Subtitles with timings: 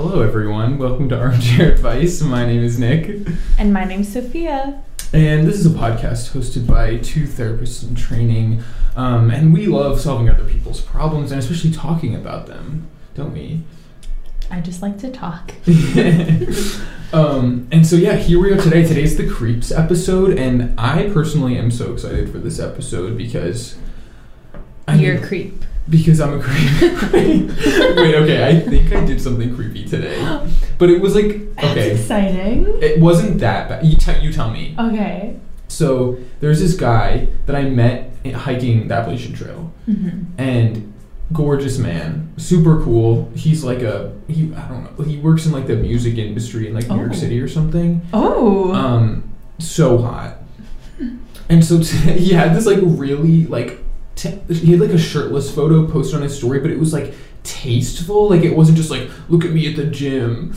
[0.00, 0.78] Hello, everyone.
[0.78, 2.20] Welcome to Armchair Advice.
[2.22, 3.26] My name is Nick,
[3.58, 4.80] And my name's Sofia.
[5.12, 8.62] and this is a podcast hosted by two therapists in training.
[8.94, 13.62] Um, and we love solving other people's problems and especially talking about them, don't we?
[14.52, 15.52] I just like to talk.
[17.12, 18.84] um, and so, yeah, here we are today.
[18.86, 23.74] Today's the Creeps episode, and I personally am so excited for this episode because.
[24.86, 25.64] I You're mean- a creep.
[25.90, 26.80] Because I'm a creep.
[27.12, 30.18] Wait, okay, I think I did something creepy today.
[30.78, 32.66] But it was like, That's okay, exciting.
[32.82, 33.84] it wasn't that bad.
[33.86, 34.74] You, te- you tell me.
[34.78, 35.36] Okay.
[35.68, 40.92] So there's this guy that I met hiking the Appalachian Trail, hmm and
[41.32, 43.30] gorgeous man, super cool.
[43.34, 44.52] He's like a he.
[44.54, 45.04] I don't know.
[45.04, 47.16] He works in like the music industry in like New York Oh.
[47.16, 48.00] City or something.
[48.12, 48.72] Oh.
[48.72, 50.36] Um, so hot.
[51.50, 53.78] And so t- he had this like really like
[54.18, 57.14] t- he had like a shirtless photo posted on his story, but it was like
[57.44, 58.28] tasteful.
[58.28, 60.54] Like it wasn't just like look at me at the gym,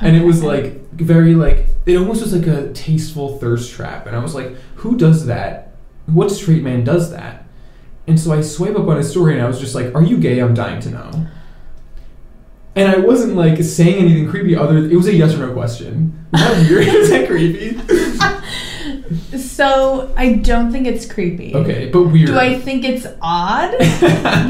[0.00, 4.06] and it was like very like it almost was like a tasteful thirst trap.
[4.06, 5.74] And I was like, who does that?
[6.06, 7.46] What straight man does that?
[8.06, 10.18] And so I swipe up on his story, and I was just like, "Are you
[10.18, 10.40] gay?
[10.40, 11.26] I'm dying to know."
[12.76, 14.56] And I wasn't like saying anything creepy.
[14.56, 16.26] Other, it was a yes or no question.
[16.32, 16.86] That weird?
[16.88, 17.80] Is that creepy?
[19.38, 21.54] so I don't think it's creepy.
[21.54, 22.28] Okay, but weird.
[22.28, 23.74] Do I think it's odd?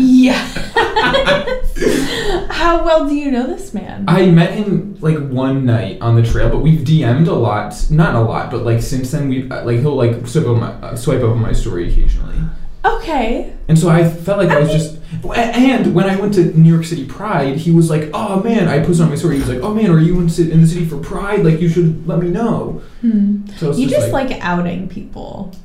[0.00, 0.34] yeah.
[2.50, 4.04] How well do you know this man?
[4.08, 7.74] I met him like one night on the trail, but we've DM'd a lot.
[7.90, 10.68] Not a lot, but like since then we have like he'll like swipe up my
[10.68, 12.38] uh, swipe up my story occasionally.
[12.84, 13.52] Okay.
[13.68, 14.98] And so I felt like I was just.
[15.36, 18.84] And when I went to New York City Pride, he was like, "Oh man!" I
[18.84, 19.36] posted on my story.
[19.36, 21.44] He was like, "Oh man, are you in, in the city for Pride?
[21.44, 23.46] Like, you should let me know." Hmm.
[23.56, 25.54] So You just like, outing people.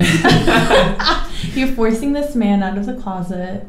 [1.54, 3.66] You're forcing this man out of the closet.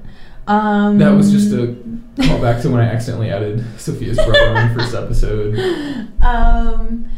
[0.48, 1.76] Um, that was just a
[2.22, 6.08] callback to when I accidentally added Sofia's brother on the first episode.
[6.22, 7.10] Um,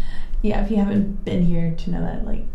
[0.42, 2.46] yeah, if you haven't been here to know that, like,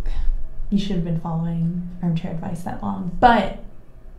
[0.71, 3.17] you should have been following Armchair Advice that long.
[3.21, 3.63] But,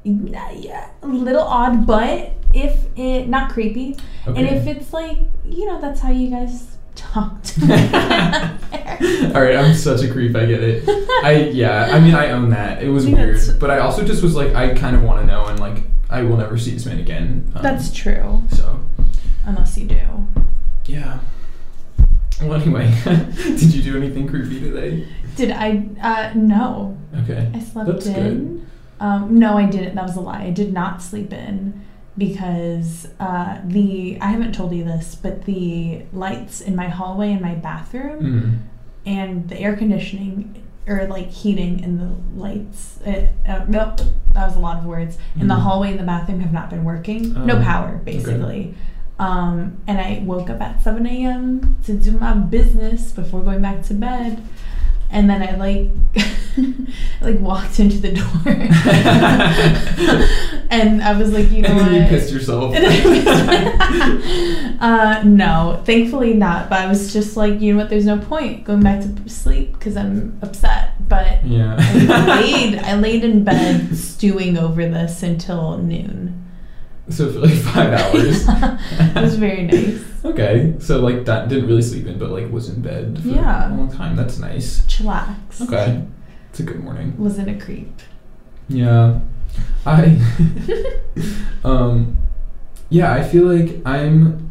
[0.03, 3.97] yeah, a little odd, but if it, not creepy.
[4.25, 7.57] And if it's like, you know, that's how you guys talked.
[7.63, 10.35] All right, I'm such a creep.
[10.35, 10.83] I get it.
[11.23, 11.89] I yeah.
[11.91, 12.83] I mean, I own that.
[12.83, 15.45] It was weird, but I also just was like, I kind of want to know,
[15.45, 17.51] and like, I will never see this man again.
[17.55, 18.79] Um, that's true, so.
[19.45, 20.27] unless you do.
[20.85, 21.19] Yeah.
[22.41, 25.07] Well, anyway, did you do anything creepy today?
[25.35, 25.85] Did I?
[26.01, 26.97] Uh, no.
[27.23, 27.51] Okay.
[27.53, 28.67] I slept That's in.
[28.99, 29.95] Um, no, I didn't.
[29.95, 30.43] That was a lie.
[30.43, 31.85] I did not sleep in
[32.17, 37.41] because uh, the I haven't told you this, but the lights in my hallway and
[37.41, 38.57] my bathroom Mm.
[39.05, 42.09] and the air conditioning or like heating in the
[42.39, 42.99] lights.
[43.05, 43.99] It, uh, nope,
[44.33, 45.17] that was a lot of words.
[45.39, 45.59] In the Mhm.
[45.61, 47.33] hallway and the bathroom have not been working.
[47.45, 48.17] no Oh, power, okay.
[48.17, 48.73] basically.
[49.19, 51.75] Um, and I woke up at 7 a.m.
[51.85, 54.41] to do my business before going back to bed.
[55.11, 56.35] And then I like, I,
[57.21, 58.25] like walked into the door,
[60.69, 62.75] and I was like, you know and then you pissed yourself.
[64.79, 66.69] uh, no, thankfully not.
[66.69, 67.89] But I was just like, you know what?
[67.89, 70.93] There's no point going back to sleep because I'm upset.
[71.09, 71.75] But yeah.
[71.79, 76.48] I laid, I laid in bed stewing over this until noon.
[77.09, 78.45] So for like five hours.
[78.47, 80.03] it was very nice.
[80.25, 83.69] Okay, so like that didn't really sleep in, but like was in bed for Yeah.
[83.69, 84.15] a long time.
[84.15, 84.81] That's nice.
[84.83, 85.61] Chillax.
[85.61, 86.03] Okay,
[86.49, 87.15] it's a good morning.
[87.17, 87.91] Wasn't a creep.
[88.67, 89.19] Yeah,
[89.85, 90.19] I.
[91.63, 92.17] um,
[92.89, 94.49] yeah, I feel like I'm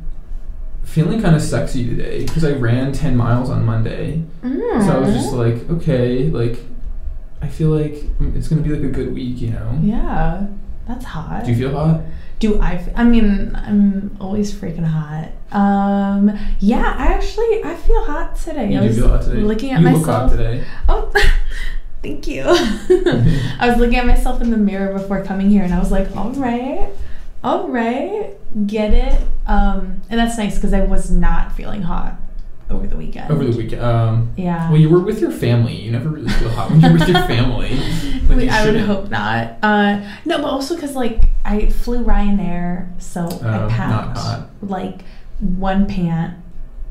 [0.84, 4.24] feeling kind of sexy today because I ran ten miles on Monday.
[4.42, 6.58] So I was just like, okay, like
[7.42, 8.02] I feel like
[8.34, 9.78] it's gonna be like a good week, you know.
[9.82, 10.46] Yeah,
[10.86, 11.44] that's hot.
[11.44, 12.00] Do you feel hot?
[12.38, 12.84] Do I?
[12.94, 15.28] I mean, I'm always freaking hot.
[15.50, 18.72] Um, yeah, I actually I feel hot today.
[18.72, 19.40] You I was feel hot today.
[19.40, 20.06] looking at you myself.
[20.06, 20.64] look hot today.
[20.88, 21.12] Oh,
[22.02, 22.44] thank you.
[22.46, 26.14] I was looking at myself in the mirror before coming here, and I was like,
[26.16, 26.90] all right,
[27.42, 28.34] all right,
[28.66, 29.20] get it.
[29.46, 32.14] Um, and that's nice because I was not feeling hot
[32.70, 33.30] over the weekend.
[33.30, 33.82] Over the weekend.
[33.82, 34.70] Um, Yeah.
[34.70, 35.74] well, you were with your family.
[35.74, 37.76] You never really feel hot when you're with your family.
[38.28, 39.56] Like, you I would hope not.
[39.62, 45.00] Uh, no, but also because like I flew Ryanair, so Oh, I not packed like
[45.40, 46.34] one pant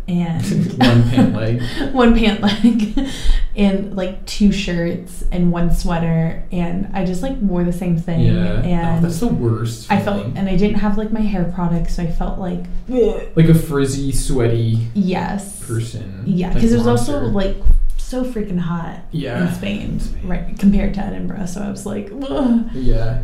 [0.07, 0.41] and
[0.79, 1.61] One pant leg.
[1.93, 2.97] one pant leg
[3.55, 8.21] and like two shirts and one sweater and I just like wore the same thing
[8.21, 8.61] Yeah.
[8.63, 9.91] oh, and that's the worst.
[9.91, 13.49] I felt and I didn't have like my hair products so I felt like like
[13.49, 16.23] a frizzy, sweaty yes person.
[16.25, 17.57] yeah because it was also like
[17.97, 19.47] so freaking hot Yeah.
[19.49, 20.27] in Spain, Spain.
[20.27, 22.69] right compared to Edinburgh so I was like Ugh.
[22.73, 23.23] Yeah.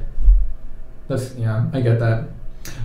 [1.08, 2.26] That's yeah, I get that.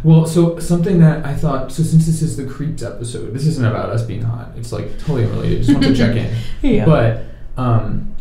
[0.05, 1.73] Well, so something that I thought.
[1.73, 4.53] So since this is the creeps episode, this isn't about us being hot.
[4.57, 5.59] It's like totally unrelated.
[5.59, 6.35] Just want to check in.
[6.63, 6.85] Yeah.
[6.85, 7.25] But
[7.57, 8.15] um,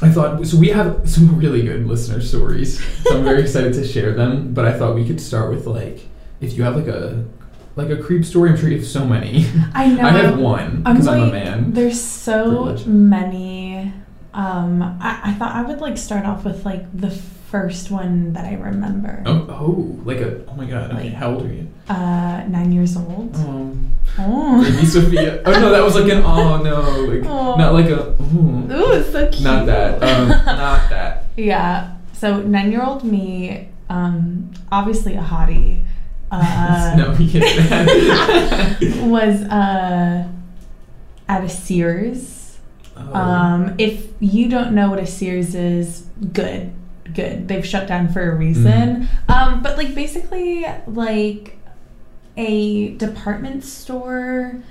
[0.00, 0.58] I thought so.
[0.58, 2.82] We have some really good listener stories.
[3.02, 4.54] So I'm very excited to share them.
[4.54, 6.06] But I thought we could start with like
[6.40, 7.24] if you have like a
[7.76, 8.50] like a creep story.
[8.50, 9.46] I'm sure you have so many.
[9.74, 10.02] I know.
[10.06, 11.72] I have one I'm because I'm, a man.
[11.72, 13.57] There's so many.
[14.34, 18.44] Um, I, I thought I would like start off with like the first one that
[18.44, 19.22] I remember.
[19.26, 20.92] Oh, oh, like a oh my god.
[20.92, 21.66] Like- how old are you?
[21.88, 23.30] Uh, nine years old.
[23.36, 23.74] Oh,
[24.18, 24.62] Oh.
[24.62, 25.42] baby Sofia.
[25.46, 27.56] Oh no, that was like an oh no, like Oh.
[27.56, 28.10] not like a.
[28.22, 28.70] Ooh.
[28.70, 29.42] Ooh, it's so cute.
[29.44, 30.02] Not that.
[30.02, 31.24] Um, not that.
[31.36, 31.94] Yeah.
[32.12, 35.84] So nine year old me, um, obviously a hottie.
[36.30, 37.40] Uh, no, can't.
[39.10, 40.28] was uh,
[41.26, 42.37] at a Sears.
[42.98, 43.14] Oh.
[43.14, 46.72] Um, if you don't know what a Sears is, good,
[47.14, 47.48] good.
[47.48, 49.08] They've shut down for a reason.
[49.28, 51.58] Um, but like basically like
[52.36, 54.62] a department store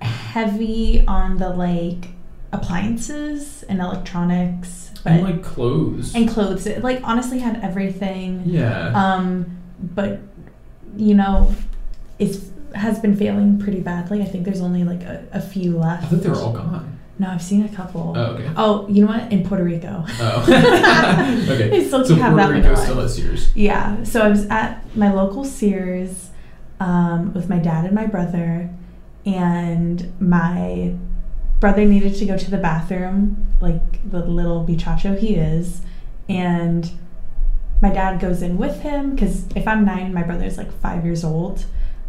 [0.00, 2.10] heavy on the like
[2.52, 6.14] appliances and electronics, but and like clothes.
[6.14, 6.66] and clothes.
[6.66, 8.42] It like honestly had everything.
[8.46, 8.92] yeah.
[8.94, 10.20] Um, but
[10.96, 11.54] you know,
[12.18, 14.22] it's has been failing pretty badly.
[14.22, 16.04] I think there's only like a, a few left.
[16.04, 16.98] I thought they were all gone.
[17.22, 18.14] No, I've seen a couple.
[18.16, 18.50] Oh, okay.
[18.56, 19.30] Oh, you know what?
[19.30, 20.04] In Puerto Rico.
[20.08, 20.42] Oh.
[21.48, 21.68] okay.
[21.68, 23.54] They still so have Puerto that Rico still has Sears.
[23.54, 24.02] Yeah.
[24.02, 26.30] So I was at my local Sears
[26.80, 28.68] um, with my dad and my brother,
[29.24, 30.96] and my
[31.60, 35.82] brother needed to go to the bathroom, like the little bichacho he is,
[36.28, 36.90] and
[37.80, 41.22] my dad goes in with him because if I'm nine, my brother's like five years
[41.22, 41.66] old.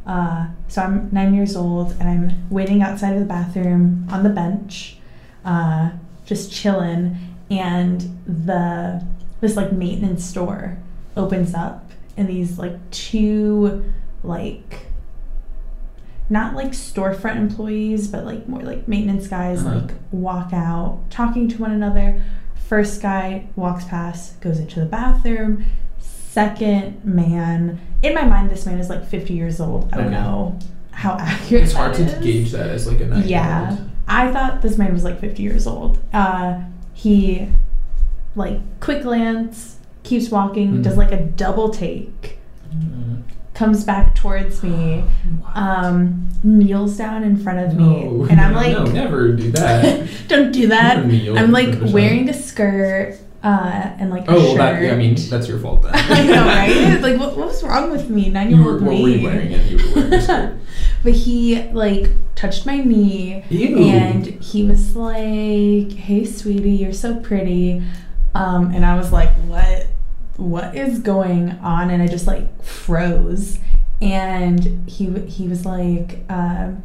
[0.07, 4.29] Uh, so I'm nine years old and I'm waiting outside of the bathroom on the
[4.29, 4.97] bench,
[5.45, 5.91] uh,
[6.25, 7.17] just chilling,
[7.51, 9.05] and the
[9.41, 10.77] this like maintenance store
[11.17, 13.83] opens up and these like two
[14.23, 14.85] like
[16.29, 19.79] not like storefront employees but like more like maintenance guys Uh-huh.
[19.79, 22.23] like walk out talking to one another
[22.55, 25.65] first guy walks past goes into the bathroom
[25.99, 30.15] second man in my mind this man is like 50 years old i don't Okay.
[30.15, 30.57] know
[30.91, 32.23] how accurate It's hard to is.
[32.23, 33.27] gauge that as like a nine.
[33.27, 33.77] Yeah.
[34.07, 35.99] I thought this man was like 50 years old.
[36.13, 36.59] Uh,
[36.93, 37.47] he,
[38.35, 40.83] like, quick glance, keeps walking, Mhm.
[40.83, 42.39] does like a double take,
[42.75, 43.21] Mm.
[43.53, 45.03] comes back towards me,
[45.55, 50.07] um, kneels down in front of me, and I'm like, no, never do that.
[50.27, 50.97] don't do that.
[50.97, 54.95] I'm like a wearing a skirt uh, and like a Oh, well, that, yeah, I
[54.95, 55.91] mean, that's your fault then.
[55.95, 57.01] I know, right?
[57.01, 58.29] Like, what, what was wrong with me?
[58.29, 59.53] Nine year old what were you wearing?
[59.53, 60.59] And you were wearing
[61.03, 63.77] but he like touched my knee Ew.
[63.77, 67.81] and he was like hey sweetie you're so pretty.
[68.35, 69.87] Um, and i was like what
[70.37, 71.89] what is going on?
[71.89, 73.59] And i just like froze.
[74.01, 76.83] And he he was like um,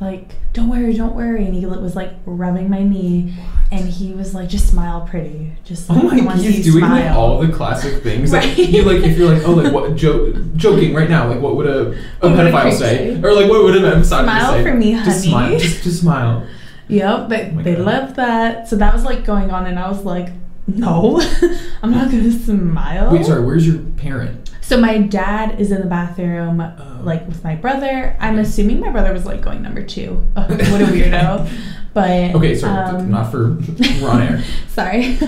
[0.00, 3.34] like don't worry don't worry and he was like rubbing my knee
[3.72, 6.64] and he was like just smile pretty just oh like, Oh my god, once he's
[6.64, 8.30] doing like all the classic things.
[8.32, 8.46] Right.
[8.46, 11.56] Like you like if you're like, oh like what joke joking right now, like what
[11.56, 11.80] would a,
[12.22, 13.14] a What pedophile say?
[13.14, 13.22] say?
[13.22, 14.08] Or like what would a misogynist
[14.38, 14.62] Smile say?
[14.62, 15.42] for me, Just smile.
[15.44, 15.58] honey.
[15.58, 16.46] Just, just smile.
[16.88, 17.84] Yep, they, Oh they God.
[17.84, 18.68] loved that.
[18.68, 20.28] So that was like going on, and I was like,
[20.68, 21.20] no,
[21.82, 23.10] I'm not gonna smile.
[23.12, 24.45] Wait, sorry, where's your parent?
[24.66, 27.00] So my dad is in the bathroom, Oh.
[27.04, 28.16] like with my brother.
[28.18, 30.14] I'm assuming my brother was like going number two.
[30.34, 30.56] What a
[30.90, 31.48] weirdo.
[31.94, 33.54] But Okay, sorry, um, not for
[34.02, 34.42] we're on air.
[34.68, 35.18] sorry.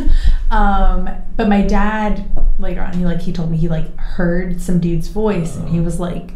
[0.51, 2.25] Um, but my dad
[2.59, 5.79] later on, he like he told me he like heard some dude's voice, and he
[5.81, 6.33] was like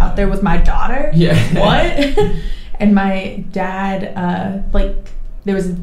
[0.00, 1.10] out there with my daughter.
[1.14, 1.36] Yeah.
[1.60, 2.34] What?
[2.80, 4.96] and my dad, uh, like
[5.44, 5.74] there was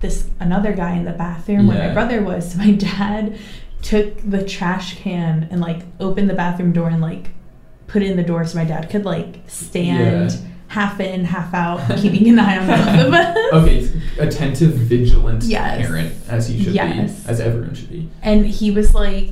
[0.00, 2.52] this another guy in the bathroom where my brother was.
[2.52, 3.38] So my dad
[3.82, 7.30] took the trash can and like opened the bathroom door and like
[7.86, 10.36] put in the door so my dad could like stand Yeah.
[10.68, 13.52] half in, half out, keeping an eye on both of us.
[13.54, 15.86] Okay, attentive, vigilant Yes.
[15.86, 17.22] parent as he should Yes.
[17.24, 18.08] be, as everyone should be.
[18.22, 19.30] And he was like,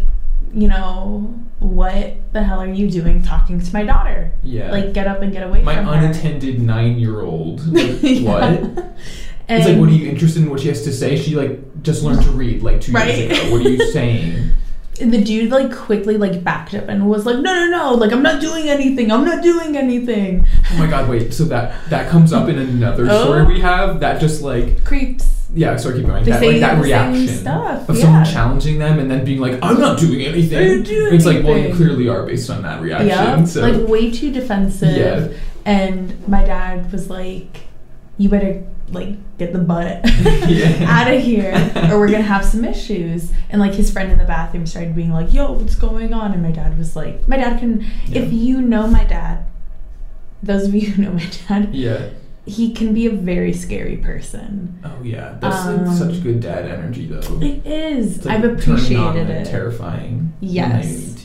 [0.54, 4.32] you know, what the hell are you doing talking to my daughter?
[4.42, 4.70] Yeah.
[4.70, 7.60] Like, get up and get away my unattended nine-year-old.
[7.74, 8.60] Like, Yeah.
[8.60, 8.84] What?
[9.48, 11.16] And It's like, what are you interested in what she has to say?
[11.16, 13.16] She like just learned to read like two Right.
[13.16, 13.52] years ago.
[13.52, 14.50] What are you saying?
[15.00, 18.12] And the dude like quickly like backed up and was like, no, no, no, like
[18.12, 19.12] I'm not doing anything.
[19.12, 20.44] I'm not doing anything.
[20.72, 21.32] Oh my god, wait.
[21.34, 23.22] So that that comes up in another Oh.
[23.24, 24.00] story we have.
[24.00, 25.46] That just like Creeps.
[25.54, 25.76] yeah.
[25.76, 26.24] Sorry, keep going.
[26.24, 28.32] They that like that reaction stuff, of someone yeah.
[28.32, 31.74] challenging them and then being like, "I'm not doing anything." Didn't it's like, well, you
[31.74, 33.08] clearly are based on that reaction.
[33.08, 34.96] Yeah, so like way too defensive.
[34.96, 35.28] Yeah.
[35.66, 37.58] And my dad was like,
[38.18, 40.00] you better like get the butt
[40.48, 40.86] Yeah.
[40.88, 41.52] out of here
[41.90, 45.12] or we're gonna have some issues and like his friend in the bathroom started being
[45.12, 48.60] like yo what's going on and my dad was like my dad can if you
[48.62, 49.44] know my dad
[50.42, 52.10] those of you who know my dad Yeah.
[52.46, 55.36] He can be a very scary person Oh yeah.
[55.40, 57.40] That's Um, like such good dad energy though.
[57.42, 60.32] it is like, i've appreciated and it Terrifying.
[60.40, 61.24] Yes.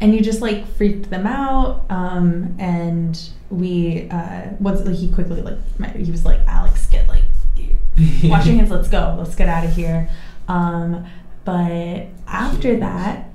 [0.00, 5.58] and you just like freaked them out um and we uh like he quickly like
[5.78, 7.24] my, he was like alex get like
[8.24, 10.08] wash your hands let's go let's get out of here
[10.48, 11.04] um
[11.44, 13.28] but after that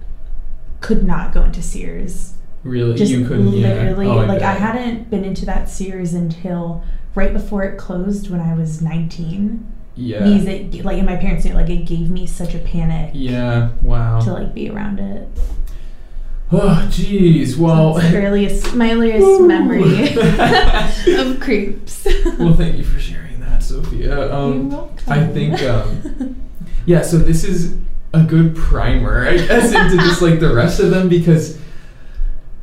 [0.79, 2.31] could not go into sears
[2.63, 3.51] Really, just you couldn't.
[3.51, 4.13] literally yeah.
[4.13, 6.83] Oh, like i hadn't been into that sears until
[7.15, 10.25] right before it closed when i was 19 Yeah.
[10.83, 13.71] like in my parents knew like it gave me such a panic Yeah.
[13.81, 14.19] Wow.
[14.21, 15.27] to like be around it
[16.51, 17.57] oh, jeez.
[17.57, 17.95] Well.
[17.95, 20.13] The earliest my earliest memory
[21.19, 22.05] of creeps
[22.37, 24.15] well, thank you for sharing that, Sofia.
[24.15, 25.11] You're Um, welcome.
[25.11, 26.35] I think, um,
[26.85, 27.01] yeah.
[27.01, 27.75] So this is
[28.13, 31.57] a good primer, I guess, into just like the rest of them because.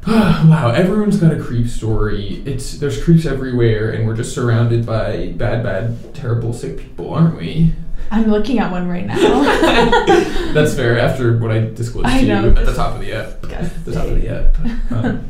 [0.07, 2.43] wow, everyone's got a creep story.
[2.45, 7.37] It's there's creeps everywhere, and we're just surrounded by bad, bad, terrible, sick people, aren't
[7.37, 7.73] we?
[8.11, 9.17] I'm looking at one right now.
[10.53, 10.99] That's fair.
[10.99, 14.09] After what I disclosed I to you at the top of the app, the top
[14.09, 14.93] of the app.
[14.93, 15.29] Um,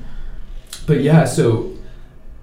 [0.87, 1.73] but yeah, so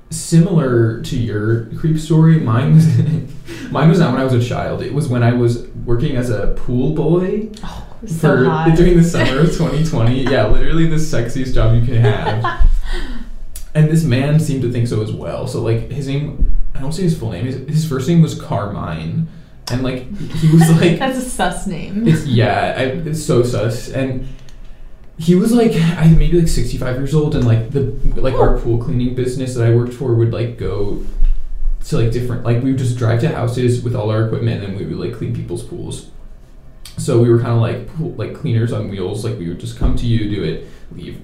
[0.09, 2.87] similar to your creep story, mine was
[3.71, 4.81] mine was not when I was a child.
[4.81, 9.03] It was when I was working as a pool boy Oh, for so during the
[9.03, 10.23] summer of 2020.
[10.31, 12.69] yeah, literally the sexiest job you can have.
[13.75, 15.45] And this man seemed to think so as well.
[15.45, 17.45] So like his name, I don't say his full name.
[17.45, 19.27] His, his first name was Carmine,
[19.71, 22.07] and like he was like That's a sus name.
[22.07, 23.89] it's yeah, I, it's so sus.
[23.89, 24.27] And
[25.19, 27.81] he was like, I maybe like sixty five years old, and like the
[28.15, 28.61] like our oh.
[28.61, 31.03] pool cleaning business that I worked for would like go
[31.85, 34.77] to like different like we would just drive to houses with all our equipment, and
[34.77, 36.09] we would like clean people's pools.
[36.97, 39.25] So we were kind of like pool, like cleaners on wheels.
[39.25, 41.21] Like we would just come to you, do it, leave,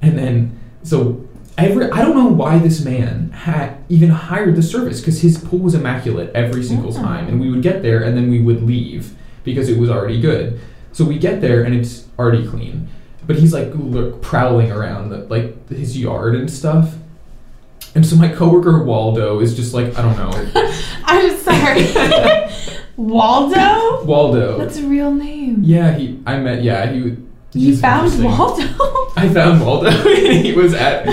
[0.00, 1.22] and then so.
[1.58, 5.60] Every, I don't know why this man had even hired the service because his pool
[5.60, 7.00] was immaculate every single Yeah.
[7.00, 10.20] time, and we would get there and then we would leave because it was already
[10.20, 10.60] good.
[10.92, 12.90] So we get there and it's already clean,
[13.26, 16.94] but he's like look, prowling around the, like his yard and stuff.
[17.94, 20.72] And so my coworker Waldo is just like I don't know
[21.04, 21.86] I'm sorry.
[22.96, 24.04] Waldo?
[24.04, 24.58] Waldo.
[24.58, 25.62] That's a real name.
[25.62, 27.16] yeah, he I met yeah he.
[27.52, 28.22] You found.
[28.22, 28.64] Waldo?
[29.16, 29.88] I found Waldo.
[29.88, 31.06] and he was at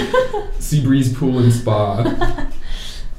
[0.60, 2.50] Seabreeze Pool and Spa.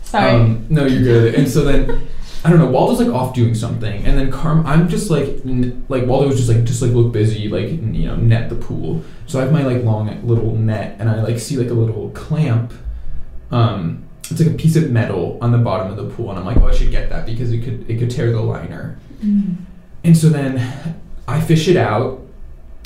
[0.03, 0.31] sorry.
[0.33, 1.35] Um, no, you're good.
[1.35, 2.07] And so then,
[2.45, 2.69] I don't know.
[2.69, 6.37] Waldo's like off doing something, and then Carm, I'm just like, n- like Waldo was
[6.37, 9.03] just like, just like look busy, like n- you know, net the pool.
[9.27, 12.11] So I have my like long little net, and I like see like a little
[12.11, 12.75] clamp.
[13.51, 16.45] Um, it's like a piece of metal on the bottom of the pool, and I'm
[16.45, 18.99] like, oh, I should get that because it could it could tear the liner.
[19.23, 19.57] Mm.
[20.05, 22.21] And so then I fish it out.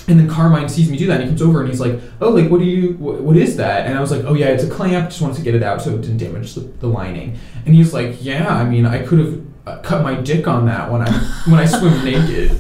[0.09, 2.31] And then Carmine sees me do that, and he comes over and he's like, "Oh,
[2.31, 2.95] like, what do you?
[2.95, 5.11] What, what is that?" And I was like, "Oh yeah, it's a clamp.
[5.11, 7.93] Just wanted to get it out so it didn't damage the, the lining." And he's
[7.93, 11.11] like, "Yeah, I mean, I could have uh, cut my dick on that when I
[11.47, 12.53] when I swim naked,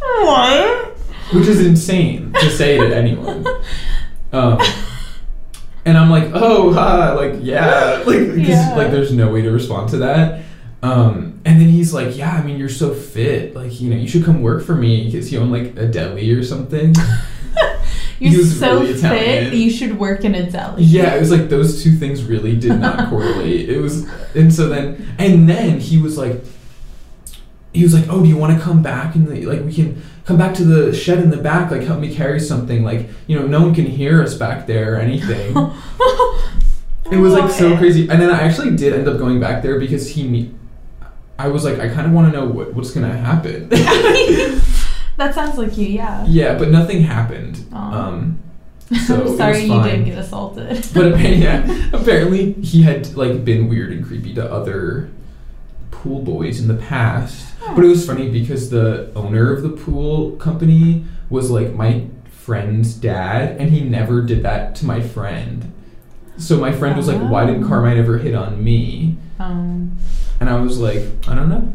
[0.00, 0.96] What?
[1.32, 3.46] which is insane to say to anyone."
[4.32, 4.58] Um,
[5.84, 8.74] and I'm like, "Oh, ha, like yeah, like 'cause, Yeah.
[8.76, 10.42] like there's no way to respond to that."
[10.86, 13.54] Um, and then he's like, "Yeah, I mean, you're so fit.
[13.54, 16.30] Like, you know, you should come work for me because he owned like a deli
[16.32, 16.94] or something."
[18.18, 19.52] You're so really fit.
[19.52, 20.82] You should work in a deli.
[20.82, 23.68] Yeah, it was like those two things really did not correlate.
[23.68, 26.42] It was, and so then, and then he was like,
[27.74, 30.02] he was like, "Oh, do you want to come back and the, like we can
[30.24, 33.38] come back to the shed in the back, like help me carry something, like you
[33.38, 35.54] know, no one can hear us back there or anything."
[37.08, 39.78] It was like so crazy, and then I actually did end up going back there
[39.78, 40.52] because he.
[41.38, 43.68] Ne- I was like, I kind of want to know what, what's gonna happen.
[45.16, 46.24] that sounds like you, yeah.
[46.28, 47.64] yeah, but nothing happened.
[47.72, 48.08] Aw.
[48.08, 48.38] Um,
[49.06, 50.86] so I'm sorry you didn't get assaulted.
[50.94, 55.10] But apparently, yeah, apparently he had like been weird and creepy to other
[55.90, 57.54] pool boys in the past.
[57.74, 62.94] But it was funny because the owner of the pool company was like my friend's
[62.94, 65.72] dad, and he never did that to my friend.
[66.38, 67.68] So my friend was like, "Why didn't Oh.
[67.68, 69.96] Carmine ever hit on me?" um,
[70.40, 71.72] And I was like, "I don't know.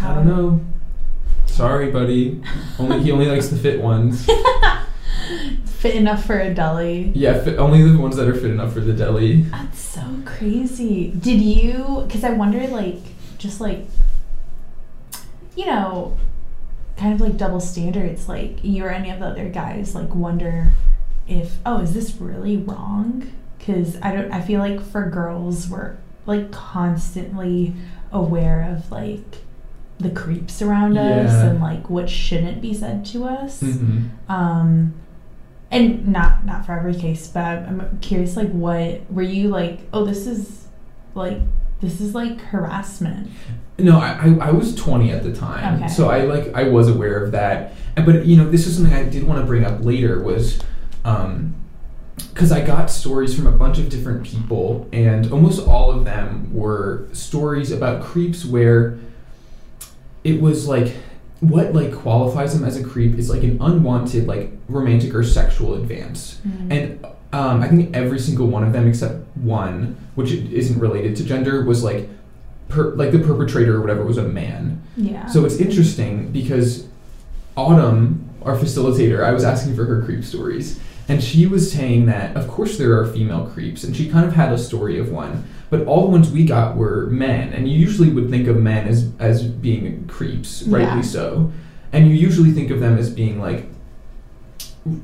[0.00, 0.60] I don't know.
[1.46, 2.42] Sorry, buddy.
[2.78, 4.28] Only he only likes the fit ones.
[5.64, 7.12] Fit enough for a deli.
[7.14, 11.10] Yeah, fit, only the ones that are fit enough for the deli." That's so crazy.
[11.10, 12.04] Did you?
[12.06, 13.00] Because I wonder, like,
[13.36, 13.84] just like,
[15.54, 16.16] you know,
[16.96, 18.28] kind of like double standards.
[18.28, 20.72] Like, you or any of the other guys, like, wonder
[21.28, 23.30] if, oh, is this really wrong?
[23.58, 24.32] Because I don't.
[24.32, 25.96] I feel like for girls, we're
[26.26, 27.74] like constantly
[28.12, 29.38] aware of like
[29.98, 33.62] the creeps around us and like what shouldn't be said to us.
[33.62, 34.08] Mhm.
[34.28, 34.94] Um,
[35.70, 38.36] and not not for every case, but I'm I'm curious.
[38.36, 39.80] Like, what were you like?
[39.92, 40.66] Oh, this is
[41.14, 41.38] like
[41.80, 43.30] this is like harassment.
[43.78, 45.76] No, I, I, I was 20 at the time.
[45.82, 45.88] Okay.
[45.88, 47.72] So I like I was aware of that.
[47.96, 50.60] And- But you know, this is something I did want to bring up later was
[51.04, 51.54] um
[52.34, 56.50] cuz I got stories from a bunch of different people and almost all of them
[56.52, 58.98] were stories about creeps where
[60.24, 60.94] it was like
[61.40, 65.74] what like qualifies them as a creep is like an unwanted like romantic or sexual
[65.74, 66.40] advance.
[66.70, 71.24] And um, I think every single one of them, except one, which isn't related to
[71.24, 72.08] gender, was like,
[72.68, 74.80] per, like the perpetrator or whatever was a man.
[74.96, 75.26] yeah.
[75.26, 76.86] So it's interesting because
[77.56, 82.36] Autumn, our facilitator, I was asking for her creep stories, and she was saying that
[82.36, 85.44] of course there are female creeps, and she kind of had a story of one,
[85.70, 88.86] but all the ones we got were men, and you usually would think of men
[88.88, 91.00] as as being creeps, rightly Yeah.
[91.02, 91.52] so,
[91.92, 93.66] and you usually think of them as being like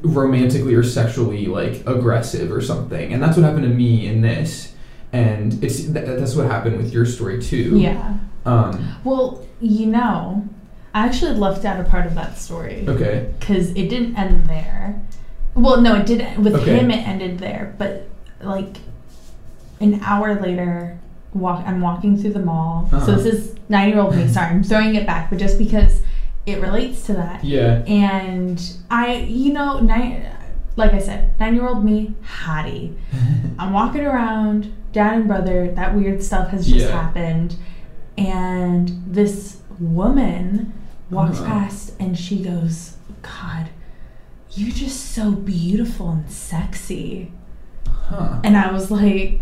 [0.03, 4.75] romantically or sexually like aggressive or something and that's what happened to me in this
[5.11, 8.15] and it's th- that's what happened with your story too yeah.
[8.45, 10.47] um Well, you know,
[10.93, 15.01] I actually left out a part of that story okay because it didn't end there.
[15.55, 16.39] Well, no, it did.
[16.39, 16.79] With Okay.
[16.79, 17.75] him, it ended there.
[17.79, 18.07] But
[18.41, 18.79] like
[19.81, 20.99] an hour later,
[21.35, 21.65] walk.
[21.67, 22.89] I'm walking through the mall.
[22.93, 23.07] Uh-huh.
[23.07, 24.27] So this is nine year old me.
[24.29, 26.03] Sorry, I'm throwing it back, but just because
[26.47, 27.45] it relates to that.
[27.45, 30.27] yeah And I, you know, nine.
[30.77, 32.15] Like I said, nine year old me,
[32.45, 32.97] hottie.
[33.59, 36.93] I'm walking around, dad and brother, that weird stuff has just Yeah.
[37.03, 37.57] happened.
[38.17, 40.73] And this woman
[41.11, 41.47] walks Uh-huh.
[41.47, 43.69] past and she goes, God,
[44.53, 47.31] you're just so beautiful and sexy.
[47.87, 49.41] huh And I was like,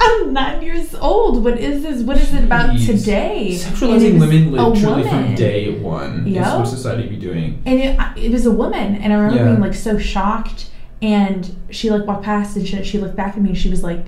[0.00, 1.44] I'm nine years old.
[1.44, 2.02] What is this?
[2.02, 2.86] What is it about Jeez.
[2.86, 3.50] today?
[3.60, 6.58] Sexualizing women literally from day one is Yup.
[6.60, 7.62] what society be doing.
[7.66, 9.48] And it, it was a woman, and I remember Yeah.
[9.50, 10.70] being like so shocked.
[11.02, 13.82] And she like walked past, and she, she looked back at me, and she was
[13.82, 14.04] like,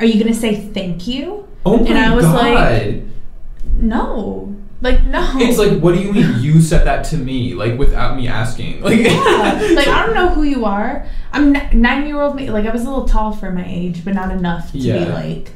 [0.00, 2.54] "Are you gonna say thank you?" Oh my And I was god!
[2.54, 3.02] like-
[3.76, 5.26] No, like no.
[5.36, 8.82] it's like, what do you mean you said that to me, like without me asking?
[8.82, 11.06] Like, yeah, like I don't know who you are.
[11.32, 12.50] I'm nine year old me.
[12.50, 15.52] Like I was a little tall for my age, but not enough to be like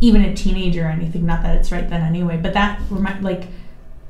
[0.00, 1.24] even a teenager or anything.
[1.26, 2.38] Not that it's right then anyway.
[2.42, 2.80] But that
[3.22, 3.48] like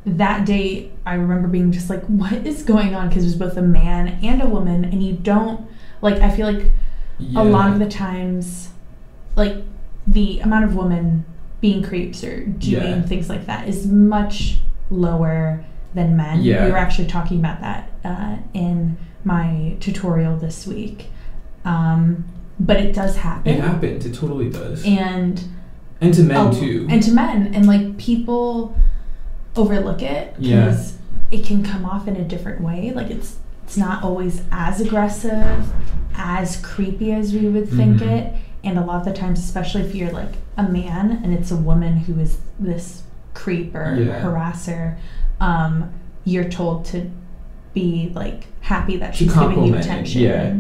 [0.07, 3.09] that day, I remember being just like, what is going on?
[3.09, 5.69] Because it was both a man and a woman, and you don't
[6.03, 6.17] like.
[6.21, 6.71] I feel like
[7.19, 7.43] Yeah.
[7.43, 8.71] a lot of the times,
[9.37, 9.57] like
[10.07, 11.25] the amount of women
[11.61, 13.03] being creeps or doing Yeah.
[13.03, 14.59] things like that is much
[14.91, 16.41] lower than men.
[16.43, 16.65] Yeah.
[16.67, 21.09] We were actually talking about that uh, in my tutorial this week.
[21.65, 22.25] Um,
[22.59, 23.53] but it does happen.
[23.55, 24.07] It happens.
[24.07, 24.85] It totally does.
[24.87, 25.43] And
[26.01, 26.87] And to men a- too.
[26.89, 27.53] And to men.
[27.55, 28.75] And like people
[29.57, 30.67] overlook it Yeah.
[30.67, 30.97] because
[31.31, 32.93] it can come off in a different way.
[32.95, 35.65] Like it's it's not always as aggressive,
[36.17, 38.11] as creepy as we would think Mhm.
[38.11, 38.35] it.
[38.63, 41.57] And a lot of the times, especially if you're like a man and it's a
[41.57, 43.03] woman who is this
[43.35, 44.23] creep or Yeah.
[44.23, 44.97] harasser,
[45.41, 45.91] um,
[46.25, 47.11] you're told to
[47.73, 50.21] be like happy that she's giving you attention.
[50.23, 50.55] yeah.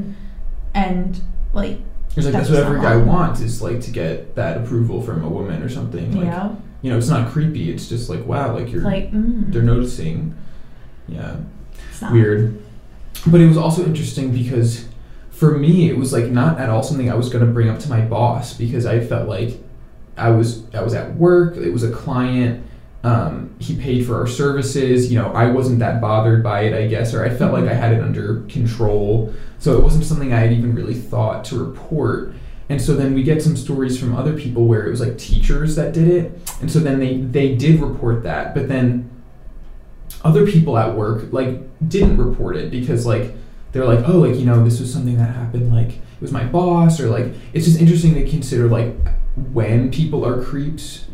[0.74, 1.20] And
[1.52, 1.78] like,
[2.16, 5.22] It's like that's, that's what every guy wants is like to get that approval from
[5.22, 6.12] a woman or something.
[6.16, 7.70] Like, know, you know, it's not creepy.
[7.70, 10.34] It's just like wow, like you're like, mm, they're noticing.
[11.08, 11.36] Yeah.
[12.10, 12.62] weird.
[13.26, 14.86] But it was also interesting because
[15.40, 17.78] for me it was like not at all something I was going to bring up
[17.78, 19.58] to my boss because I felt like
[20.14, 22.62] I was I was at work, it was a client,
[23.04, 26.86] um, he paid for our services, you know, I wasn't that bothered by it, I
[26.88, 29.32] guess, or I felt like I had it under control.
[29.58, 32.34] So it wasn't something I had even really thought to report.
[32.68, 35.74] And so then we get some stories from other people where it was like teachers
[35.76, 36.52] that did it.
[36.60, 39.10] And so then they they did report that, but then
[40.22, 43.34] other people at work like didn't report it because like
[43.72, 46.44] they're like oh like you know this was something that happened like it was my
[46.44, 48.94] boss or like it's just interesting to consider like
[49.52, 51.06] when people are creeps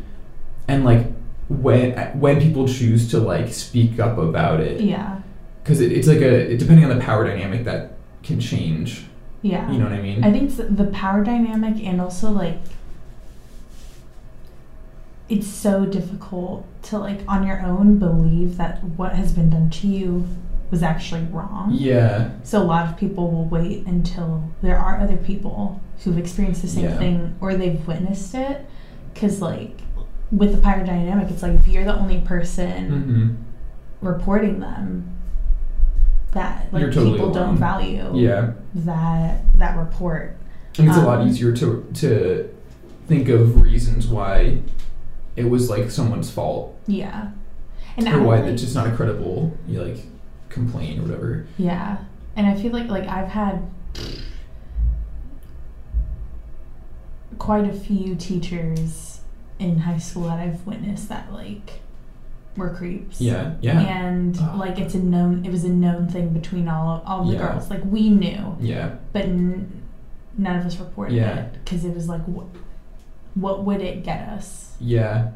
[0.68, 1.06] and like
[1.48, 4.80] when when people choose to like speak up about it.
[4.80, 5.20] Yeah,
[5.62, 7.92] because it, it's like a it, depending on the power dynamic that
[8.22, 9.04] can change.
[9.42, 9.70] Yeah.
[9.70, 10.24] you know what i mean?
[10.24, 12.56] I think the power dynamic and also like
[15.28, 19.86] it's so difficult to like on your own believe that what has been done to
[19.86, 20.26] you
[20.70, 21.70] was actually wrong.
[21.72, 26.62] yeah So a lot of people will wait until there are other people who've experienced
[26.62, 26.96] the same Yeah.
[26.98, 28.66] thing or they've witnessed it
[29.14, 29.80] cuz like
[30.32, 35.08] with the power dynamic it's like if you're the only person hmm reporting them
[36.32, 37.34] that like totally people alone.
[37.46, 40.36] don't value yeah that that report
[40.78, 42.48] and it's a lot Um, easier to to
[43.08, 44.58] think of reasons why
[45.36, 47.28] it was like someone's fault Yeah.
[47.96, 49.98] And or why like- it's just not a credible you like
[50.60, 51.46] complaint or whatever.
[51.58, 51.98] Yeah.
[52.34, 53.62] And I feel like like I've had
[57.38, 59.20] quite a few teachers
[59.58, 61.80] in high school that I've witnessed that like
[62.56, 63.20] were creeps.
[63.20, 64.56] Yeah, yeah, And Oh.
[64.58, 67.38] like it's a known it was a known thing between all all the Yeah.
[67.52, 67.68] girls.
[67.70, 69.70] Like we knew, yeah, but n-
[70.38, 71.36] none of us reported Yeah.
[71.40, 72.48] it because it was like wh-
[73.36, 74.74] what would it get us?
[74.80, 75.28] yeah,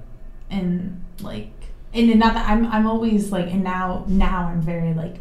[0.51, 1.53] and like
[1.93, 5.17] and not that I'm I'm always like and now now I'm very like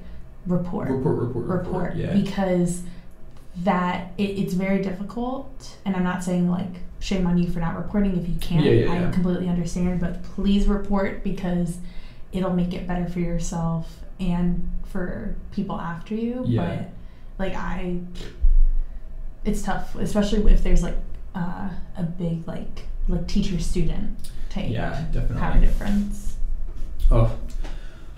[0.45, 1.65] report report, report, report.
[1.65, 2.83] report Yeah, because
[3.63, 7.75] that it, it's very difficult and I'm not saying like shame on you for not
[7.77, 11.77] reporting if you can't Yeah, yeah, I completely understand but please report because
[12.31, 16.83] it'll make it better for yourself and for people after you Yeah.
[17.37, 17.99] but like I
[19.45, 20.97] it's tough especially if there's like
[21.35, 24.17] uh, a big like like teacher student
[24.49, 26.37] type yeah, definitely power difference.
[27.11, 27.35] Oh,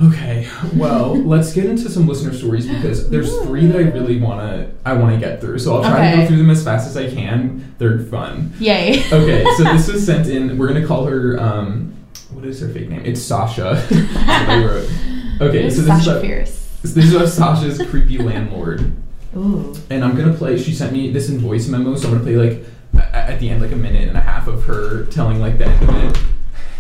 [0.02, 0.48] okay.
[0.76, 4.94] Well, let's get into some listener stories because there's three that I really wanna I
[4.94, 5.60] wanna get through.
[5.60, 7.76] So I'll try to go through them as fast as I can.
[7.78, 8.54] They're fun.
[8.60, 9.04] Yay.
[9.12, 10.58] Okay, so this was sent in.
[10.58, 11.40] We're gonna call her.
[11.40, 11.94] Um,
[12.32, 13.04] what is her fake name?
[13.06, 13.82] It's Sasha.
[15.42, 16.78] Okay, so this Sasha is about, Fierce.
[16.84, 18.92] this is about Sasha's creepy landlord.
[19.36, 19.74] Ooh.
[19.90, 20.62] And I'm gonna play.
[20.62, 22.66] She sent me this in voice memo, so I'm gonna play like
[23.14, 25.90] at the end like a minute and a half of her telling like the end
[25.90, 26.22] of it.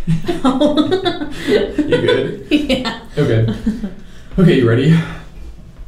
[0.07, 2.47] You good?
[2.51, 3.01] Yeah.
[3.17, 3.53] Okay.
[4.37, 4.97] Okay, you ready?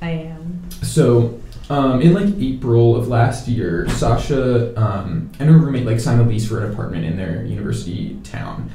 [0.02, 0.70] I am.
[0.82, 6.22] So, um, in like April of last year, Sasha um, and her roommate like signed
[6.22, 8.70] a lease for an apartment in their university town.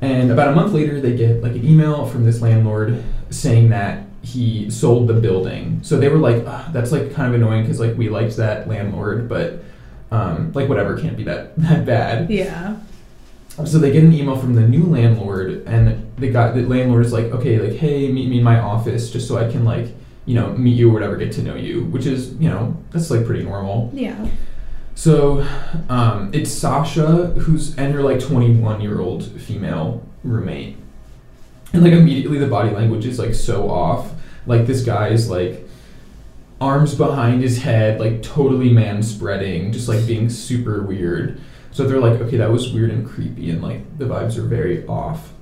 [0.00, 4.06] And about a month later, they get like an email from this landlord saying that
[4.22, 5.80] he sold the building.
[5.82, 8.68] So they were like, "Ugh, "That's like kind of annoying because like we liked that
[8.68, 9.62] landlord, but
[10.10, 12.76] um, like whatever can't be that that bad." Yeah.
[13.56, 17.12] So they get an email from the new landlord, and the guy, the landlord is
[17.12, 19.88] like, okay, like, hey, meet me in my office just so I can like,
[20.26, 23.10] you know, meet you or whatever, get to know you, which is, you know, that's
[23.10, 23.90] like pretty normal.
[23.92, 24.26] Yeah.
[24.96, 25.46] So,
[25.88, 30.76] um, it's Sasha who's and her like 21 year old female roommate,
[31.72, 34.10] and like immediately the body language is like so off.
[34.46, 35.66] Like this guy is like
[36.60, 41.40] arms behind his head, like totally man spreading, just like being super weird.
[41.74, 44.86] So they're like, okay, that was weird and creepy, and like the vibes are very
[44.86, 45.32] off.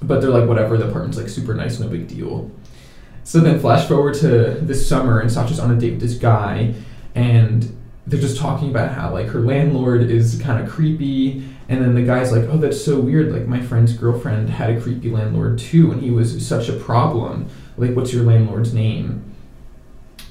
[0.00, 2.50] But they're like, whatever, the apartment's like super nice, no big deal.
[3.22, 6.74] So then flash forward to this summer, and Sasha's on a date with this guy,
[7.14, 11.94] and they're just talking about how like her landlord is kind of creepy, and then
[11.94, 13.30] the guy's like, oh, that's so weird.
[13.30, 17.50] Like my friend's girlfriend had a creepy landlord too, and he was such a problem.
[17.76, 19.30] Like, what's your landlord's name?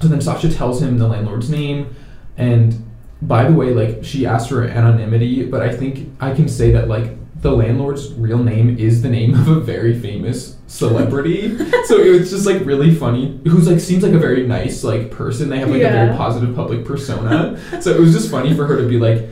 [0.01, 1.95] So then Sasha tells him the landlord's name,
[2.35, 2.83] and
[3.21, 6.87] by the way, like she asked for anonymity, but I think I can say that
[6.87, 11.57] like the landlord's real name is the name of a very famous celebrity.
[11.85, 13.39] so it was just like really funny.
[13.47, 15.49] Who's like seems like a very nice like person.
[15.49, 17.59] They have like a very positive public persona.
[17.81, 19.27] so it was just funny for her to be like,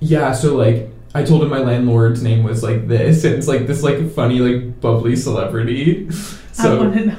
[0.00, 0.32] yeah.
[0.32, 3.82] So like I told him my landlord's name was like this, and it's like this
[3.82, 6.08] like funny like bubbly celebrity.
[6.08, 6.12] I
[6.52, 7.16] So want to know.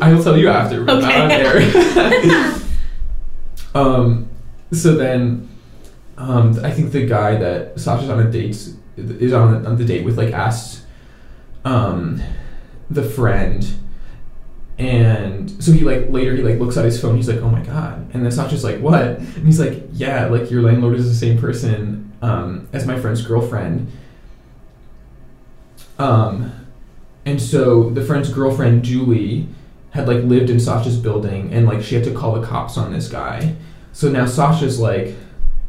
[0.00, 1.44] I'll tell you after, but not on Okay.
[1.44, 2.54] air.
[3.74, 4.28] um,
[4.72, 5.48] so then,
[6.18, 8.56] um, I think the guy that Sasha's on a date
[8.96, 10.84] is on, on the date with like asks,
[11.64, 12.22] um,
[12.90, 13.66] the friend,
[14.78, 17.16] and so he like later he like looks at his phone.
[17.16, 19.02] He's like, oh my god, and then Sasha's like, what?
[19.02, 23.22] And he's like, yeah, like your landlord is the same person um, as my friend's
[23.22, 23.90] girlfriend.
[25.98, 26.52] Um,
[27.24, 29.48] and so the friend's girlfriend Julie
[29.90, 32.92] had like lived in Sasha's building and like she had to call the cops on
[32.92, 33.54] this guy.
[33.92, 35.14] So now Sasha's like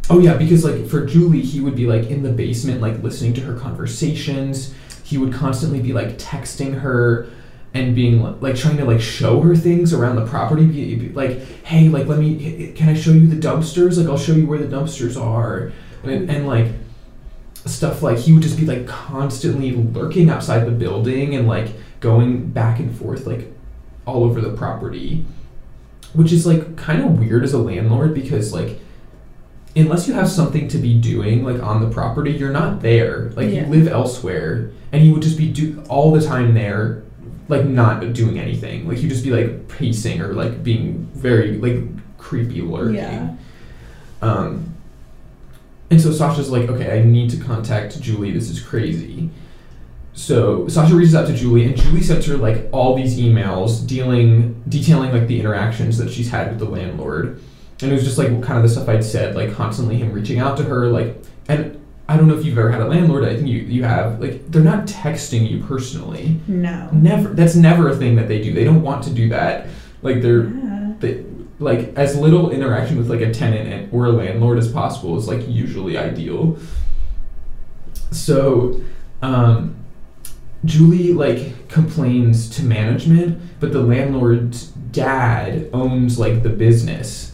[0.09, 3.33] oh yeah, because like for Julie he would be like in the basement like listening
[3.35, 4.73] to her conversations.
[5.03, 7.29] He would constantly be like texting her
[7.73, 11.39] and being like trying to like show her things around the property be, be like
[11.63, 13.97] hey like let me can I show you the dumpsters?
[13.97, 15.71] Like I'll show you where the dumpsters are.
[16.03, 16.67] And, and like
[17.65, 21.69] stuff like he would just be like constantly lurking outside the building and like
[22.01, 23.51] going back and forth like
[24.05, 25.25] all over the property
[26.11, 28.79] which is like kind of weird as a landlord because like
[29.75, 33.49] unless you have something to be doing like on the property you're not there like
[33.49, 33.65] Yeah.
[33.65, 37.03] you live elsewhere and you would just be do all the time there
[37.49, 41.83] like not doing anything like you'd just be like pacing or like being very like
[42.17, 43.35] creepy lurking Yeah.
[44.21, 44.69] um,
[45.91, 48.31] and so Sasha's like, okay, I need to contact Julie.
[48.31, 49.29] This is crazy.
[50.13, 54.63] So Sasha reaches out to Julie, and Julie sends her like all these emails dealing,
[54.67, 57.39] detailing like the interactions that she's had with the landlord.
[57.81, 60.39] And it was just like kind of the stuff I'd said, like constantly him reaching
[60.39, 63.23] out to her, like, and I don't know if you've ever had a landlord.
[63.25, 64.19] I think you you have.
[64.21, 66.39] Like they're not texting you personally.
[66.47, 66.89] No.
[66.91, 67.29] Never.
[67.29, 68.53] That's never a thing that they do.
[68.53, 69.67] They don't want to do that.
[70.01, 70.93] Like they're Yeah.
[70.99, 71.23] they
[71.59, 75.27] like as little interaction with like a tenant and, or a landlord as possible is
[75.27, 76.57] like usually ideal.
[78.11, 78.79] So,
[79.21, 79.75] um,
[80.65, 87.31] Julie like complains to management, but the landlord's dad owns like the business.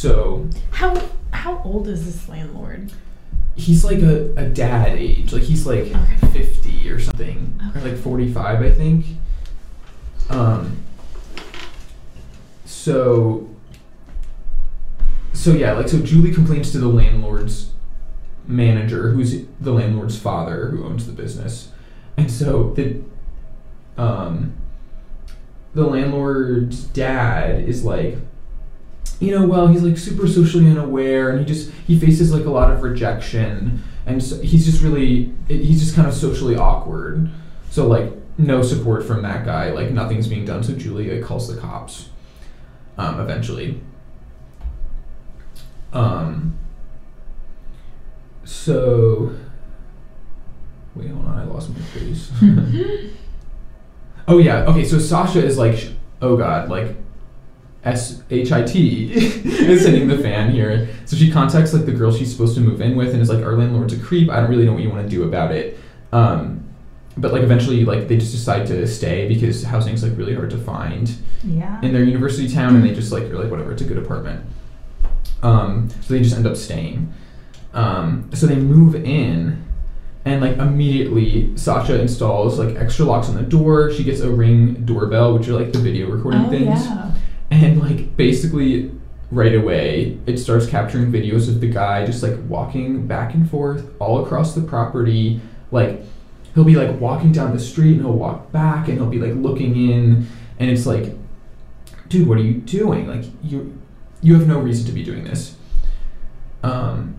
[0.00, 0.98] So How
[1.30, 2.90] how old is this landlord?
[3.54, 5.30] he's like a, a dad age.
[5.34, 6.16] Like he's like Okay.
[6.32, 7.60] fifty or something.
[7.74, 7.90] Or Okay.
[7.90, 9.04] like forty five I think.
[10.30, 10.78] Um
[12.64, 13.46] so
[15.34, 17.72] so yeah, like so Julie complains to the landlord's
[18.46, 21.72] manager, who's the landlord's father who owns the business.
[22.16, 23.02] And so the
[23.98, 24.54] um
[25.74, 28.16] the landlord's dad is like
[29.20, 32.50] you know, well, he's like super socially unaware, and he just he faces like a
[32.50, 37.30] lot of rejection, and so he's just really he's just kind of socially awkward.
[37.70, 40.62] So like no support from that guy, like nothing's being done.
[40.64, 42.08] So Julia calls the cops.
[42.96, 43.80] Um, eventually.
[45.92, 46.58] Um.
[48.44, 49.34] So.
[50.94, 52.30] Wait, hold on, I lost my place.
[54.28, 54.84] oh yeah, okay.
[54.84, 55.90] So Sasha is like,
[56.22, 56.96] oh god, like
[57.84, 60.88] S H I T is hitting the fan here.
[61.06, 63.42] So she contacts like the girl she's supposed to move in with and is like,
[63.44, 64.30] our landlord's a creep.
[64.30, 65.78] I don't really know what you want to do about it.
[66.12, 66.64] Um,
[67.16, 70.58] but like eventually, like they just decide to stay because housing's like really hard to
[70.58, 71.10] find
[71.44, 71.80] Yeah.
[71.82, 74.44] in their university town, and they just like are like whatever, it's a good apartment.
[75.42, 77.12] Um, so they just end up staying.
[77.72, 79.62] Um, so they move in,
[80.24, 83.90] and like immediately Sasha installs like extra locks on the door.
[83.92, 86.86] She gets a ring doorbell, which are like the video recording oh, things.
[86.86, 87.10] yeah.
[87.50, 88.92] And like basically
[89.32, 93.88] right away it starts capturing videos of the guy just like walking back and forth
[94.00, 95.40] all across the property.
[95.70, 96.02] Like
[96.54, 99.34] he'll be like walking down the street and he'll walk back and he'll be like
[99.34, 100.26] looking in
[100.58, 101.14] and it's like
[102.08, 103.06] dude, what are you doing?
[103.06, 103.76] Like you
[104.22, 105.54] you have no reason to be doing this.
[106.62, 107.16] Um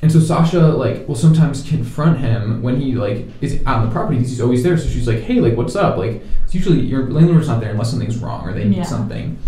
[0.00, 3.90] and so Sasha like will sometimes confront him when he like is out on the
[3.92, 4.76] property because he's always there.
[4.78, 7.90] So she's like, "Hey, like, what's up?" Like, it's usually your landlord's not there unless
[7.90, 8.82] something's wrong or they need Yeah.
[8.84, 9.38] something.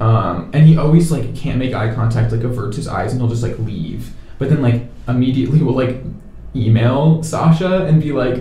[0.00, 3.28] Um, and he always like can't make eye contact, like averts his eyes, and he'll
[3.30, 4.12] just like leave.
[4.38, 6.02] But then like immediately will like
[6.56, 8.38] email Sasha and be like,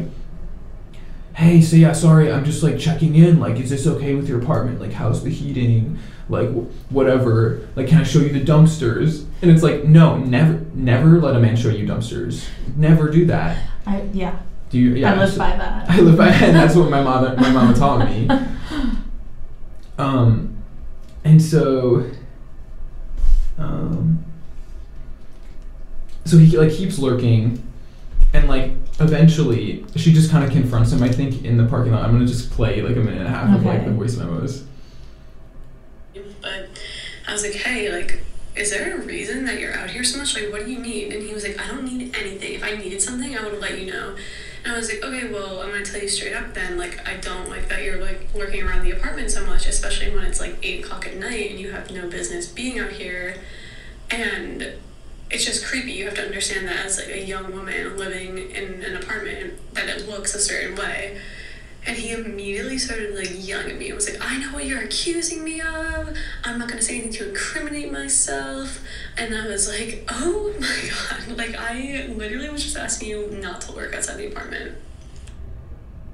[1.35, 3.39] "Hey, so yeah, sorry, I'm just like checking in.
[3.39, 4.79] Like, is this okay with your apartment?
[4.79, 5.99] Like, how's the heating?
[6.29, 7.67] Like, wh- whatever.
[7.75, 11.39] Like, can I show you the dumpsters?" And it's like, no, never, never let a
[11.39, 12.45] man show you dumpsters.
[12.77, 13.61] Never do that.
[13.85, 14.39] I yeah.
[14.69, 14.93] Do you?
[14.95, 15.89] Yeah, I live so- by that.
[15.89, 18.29] I live by, and that's what my mother, my mama taught me.
[19.97, 20.55] Um,
[21.23, 22.09] and so,
[23.57, 24.23] um,
[26.25, 27.61] so he like keeps lurking,
[28.33, 31.01] and like eventually she just kind of confronts him.
[31.03, 32.03] I think in the parking lot.
[32.03, 34.65] I'm gonna just play like a minute and a half of like the voice memos.
[36.41, 36.69] But
[37.27, 38.21] I was like, hey, like,
[38.55, 40.35] is there a reason that you're out here so much?
[40.35, 41.13] Like, what do you need?
[41.13, 42.53] And he was like, I don't need anything.
[42.53, 44.15] If I needed something, I would have let you know.
[44.63, 46.77] And I was like, okay, well, I'm gonna tell you straight up then.
[46.77, 50.25] Like, I don't like that you're like lurking around the apartment so much, especially when
[50.25, 53.37] it's like eight o'clock at night and you have no business being out here.
[54.11, 54.73] And
[55.31, 55.91] it's just creepy.
[55.91, 59.87] You have to understand that as like a young woman living in an apartment, that
[59.87, 61.19] it looks a certain way.
[61.85, 63.89] And he immediately started like yelling at me.
[63.89, 66.15] It was like, I know what you're accusing me of.
[66.43, 68.81] I'm not gonna say anything to incriminate myself.
[69.17, 71.37] And I was like, oh my god.
[71.37, 74.75] Like I literally was just asking you not to lurk outside the apartment.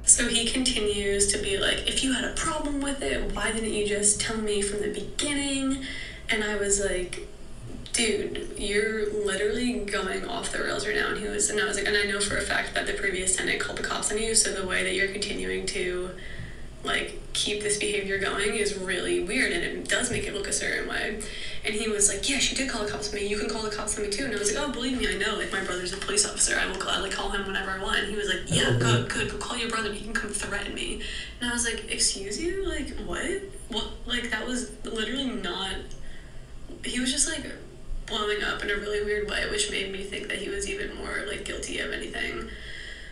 [0.03, 3.73] So he continues to be like, if you had a problem with it, why didn't
[3.73, 5.83] you just tell me from the beginning?
[6.29, 7.27] And I was like,
[7.95, 11.09] dude, you're literally going off the rails right now.
[11.09, 12.93] And he was, and I was like, and I know for a fact that the
[12.93, 14.35] previous tenant called the cops on you.
[14.35, 16.11] So the way that you're continuing to,
[16.83, 20.53] like, keep this behavior going is really weird, and it does make it look a
[20.53, 21.21] certain way.
[21.63, 23.27] And he was like, yeah, she did call the cops on me.
[23.27, 24.25] You can call the cops on me too.
[24.25, 25.37] And I was like, oh, believe me, I know.
[25.37, 26.57] Like, my brother's a police officer.
[26.59, 27.99] I will gladly call him whenever I want.
[27.99, 28.79] And he was like, yeah, Okay.
[28.79, 29.31] good, good.
[29.31, 29.93] Go call your brother.
[29.93, 31.01] He can come threaten me.
[31.39, 32.67] And I was like, excuse you?
[32.67, 33.41] Like, what?
[33.69, 33.87] What?
[34.05, 35.75] Like, that was literally not
[36.83, 37.45] he was just like
[38.07, 40.95] blowing up in a really weird way, which made me think that he was even
[40.95, 42.49] more like guilty of anything.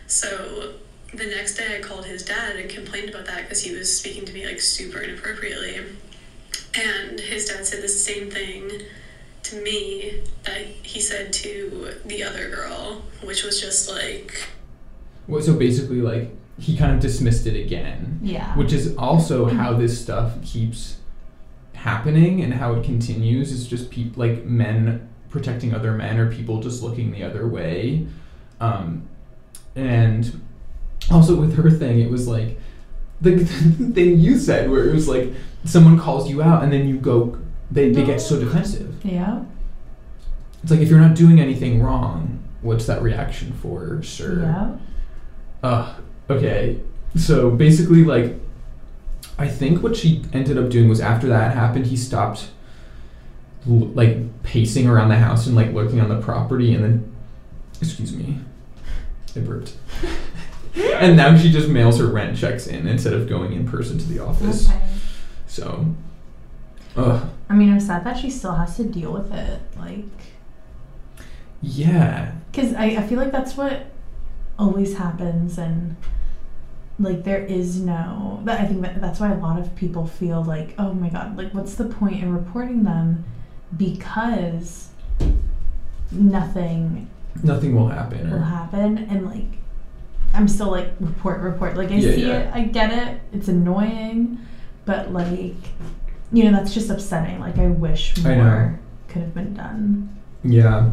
[0.06, 0.74] So
[1.12, 4.24] the next day, I called his dad and complained about that because he was speaking
[4.24, 5.80] to me like super inappropriately.
[6.76, 8.70] And his dad said the same thing
[9.44, 14.46] to me that he said to the other girl, which was just like,
[15.28, 18.18] Well, so basically, like he kind of dismissed it again.
[18.22, 18.56] Yeah.
[18.56, 20.96] which is also how this stuff keeps
[21.84, 26.58] happening and how it continues is just people like men protecting other men or people
[26.58, 28.06] just looking the other way.
[28.58, 29.06] Um,
[29.76, 30.40] and
[31.10, 32.58] also with her thing, it was like
[33.20, 33.44] the, the
[33.94, 35.30] thing you said where it was like
[35.66, 37.38] someone calls you out and then you go,
[37.70, 39.04] they, they get so defensive.
[39.04, 39.44] Yeah.
[40.62, 44.40] It's like if you're not doing anything wrong, what's that reaction for, sir?
[44.40, 45.68] Yeah.
[45.68, 45.94] Uh,
[46.30, 46.80] okay.
[47.14, 48.40] So basically, like,
[49.38, 52.48] I think what she ended up doing was after that happened, he stopped,
[53.66, 57.12] like, pacing around the house and, like, looking on the property, and then,
[57.80, 58.38] excuse me,
[59.34, 59.74] I burped.
[60.76, 64.08] and now she just mails her rent checks in instead of going in person to
[64.08, 64.68] the office.
[64.68, 64.80] Okay.
[65.46, 65.86] So,
[66.96, 67.28] ugh.
[67.48, 69.60] I mean, I'm sad that she still has to deal with it.
[69.76, 70.04] Like,
[71.60, 72.32] Yeah.
[72.52, 73.86] because I, I feel like that's what
[74.58, 75.96] always happens, and
[76.98, 78.40] like there is no.
[78.44, 81.36] That I think that that's why a lot of people feel like, oh my god,
[81.36, 83.24] like what's the point in reporting them?
[83.76, 84.88] Because
[86.12, 87.08] nothing
[87.42, 88.30] Nothing will happen.
[88.30, 89.58] will Or, happen, and like
[90.32, 91.76] I'm still like report, report.
[91.76, 92.38] Like I Yeah, see yeah.
[92.50, 93.20] it, I get it.
[93.32, 94.38] It's annoying,
[94.84, 95.54] but like
[96.32, 97.40] you know that's just upsetting.
[97.40, 100.16] Like I wish I more could have been done.
[100.44, 100.90] yeah.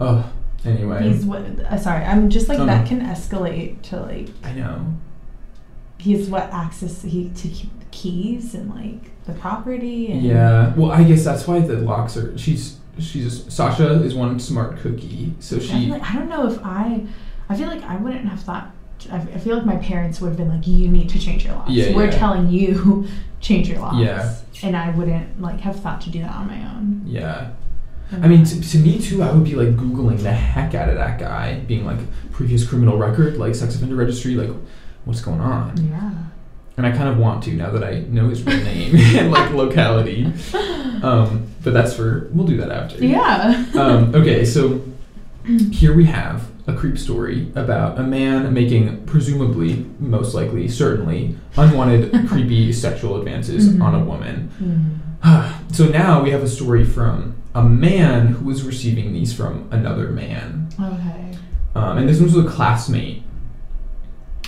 [0.00, 0.30] oh
[0.64, 1.02] Anyway.
[1.08, 1.40] He's what?
[1.40, 4.94] Uh, sorry, I'm just like Oh, that can escalate to like I know.
[6.00, 7.48] He's what access he to
[7.90, 10.72] keys and like the property and Yeah.
[10.76, 12.36] Well, I guess that's why the locks are.
[12.38, 15.86] She's she's Sasha is one smart cookie, so I, she.
[15.86, 17.02] like, I don't know if I
[17.48, 18.70] I feel like I wouldn't have thought.
[19.10, 21.54] I I feel like my parents would have been like, "You need to change your
[21.54, 21.70] locks.
[21.70, 22.10] Yeah, We're yeah.
[22.18, 23.06] telling you
[23.40, 24.34] change your locks." Yeah.
[24.62, 27.02] and I wouldn't like have thought to do that on my own.
[27.06, 27.50] Yeah.
[28.12, 30.96] I mean, to, to me too, I would be like googling the heck out of
[30.96, 32.00] that guy, being like
[32.32, 34.50] previous criminal record, like sex offender registry, like
[35.10, 35.76] what's going on.
[35.88, 36.12] yeah.
[36.76, 39.50] And I kind of want to now that I know his real name and like
[39.52, 40.32] locality.
[41.02, 43.02] Um, but that's for we'll do that after.
[43.02, 43.64] Yeah.
[43.74, 44.82] um, okay, so
[45.72, 52.28] here we have a creep story about a man making presumably, most likely, certainly unwanted
[52.28, 53.82] creepy sexual advances Mhm.
[53.82, 54.50] on a woman.
[55.22, 55.74] Mhm.
[55.74, 60.10] so now we have a story from a man who was receiving these from another
[60.10, 60.68] man.
[60.78, 61.34] Okay.
[61.74, 63.19] Um, and this one was a classmate.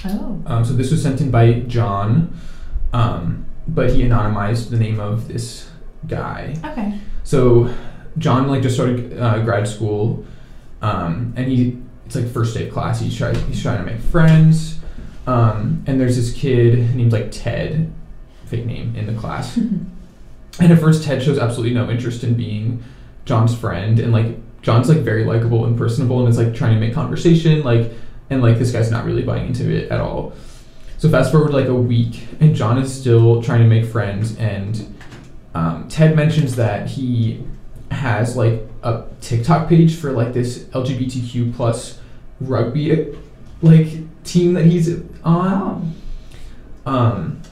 [0.05, 0.43] Oh.
[0.47, 2.37] Um, so this was sent in by John,
[2.93, 5.71] um, but he anonymized the name of this
[6.07, 6.57] guy.
[6.65, 6.99] Okay.
[7.25, 7.73] So
[8.19, 10.25] John like just started uh, grad school,
[10.81, 13.01] um, and he it's like first day of class.
[13.01, 14.79] He's trying he's trying to make friends,
[15.27, 17.93] um, and there's this kid named like Ted,
[18.47, 19.59] fake name in the class.
[20.61, 22.85] And at first, Ted shows absolutely no interest in being
[23.25, 26.81] John's friend, and like John's like very likable and personable, and is like trying to
[26.81, 27.91] make conversation, like,
[28.31, 30.33] and like this guy's not really buying into it at all.
[30.99, 34.99] So fast forward like a week, and John is still trying to make friends, and
[35.55, 37.45] um, Ted mentions that he
[37.91, 42.01] has like a TikTok page for like this LGBTQ plus
[42.41, 43.15] rugby
[43.63, 43.89] like
[44.25, 44.93] team that he's
[45.25, 45.95] on.
[46.85, 46.91] Oh.
[46.93, 47.43] Um,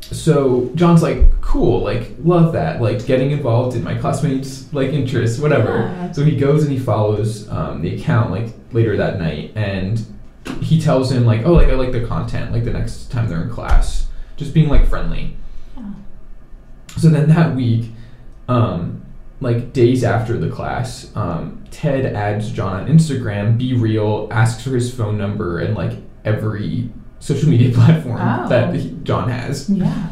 [0.00, 5.38] so John's like, cool, like, love that, like, getting involved in my classmates' like interests,
[5.38, 5.80] whatever.
[5.80, 6.12] Yeah.
[6.12, 10.00] So he goes and he follows um, the account like later that night, and
[10.60, 13.42] he tells him like, oh, like I like the content, like the next time they're
[13.42, 15.36] in class, just being like friendly.
[15.76, 15.84] Yeah.
[16.96, 17.90] So then that week,
[18.48, 19.02] um,
[19.40, 24.94] like days after the class, um, Ted adds John on Instagram, BeReal, asks for his
[24.94, 25.92] phone number and like
[26.24, 26.88] every
[27.20, 28.48] social media platform Oh.
[28.48, 29.68] that he, John has.
[29.68, 30.08] Yeah.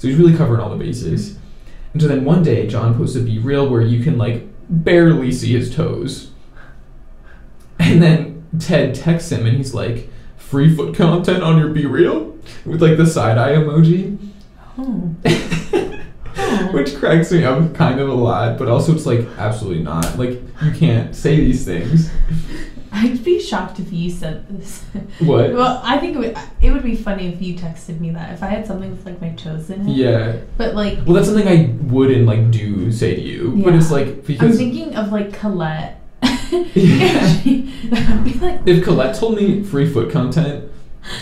[0.00, 1.36] So he's really covering all the bases.
[1.92, 5.52] And so then one day, John posts a BeReal where you can like barely see
[5.52, 6.30] his toes.
[7.78, 10.08] And then Ted texts him and he's like,
[10.38, 12.34] free foot content on your BeReal
[12.64, 14.16] With like the side eye emoji.
[14.78, 15.14] Oh.
[16.36, 16.72] Oh.
[16.72, 20.16] Which cracks me up kind of a lot, but also it's like absolutely not.
[20.16, 22.08] Like you can't say these things.
[22.92, 24.84] I'd be shocked if you said this.
[25.20, 25.52] What?
[25.52, 28.32] Well, I think it would, it would be funny if you texted me that.
[28.32, 29.88] If I had something with like my chosen.
[29.88, 30.38] Yeah.
[30.56, 33.64] But like, Well, that's something I would and like do say to you, yeah.
[33.64, 34.08] but it's like
[34.40, 36.00] I'm thinking of like Colette.
[36.74, 37.42] Yeah.
[37.44, 40.70] Be like, if Colette told me free foot content,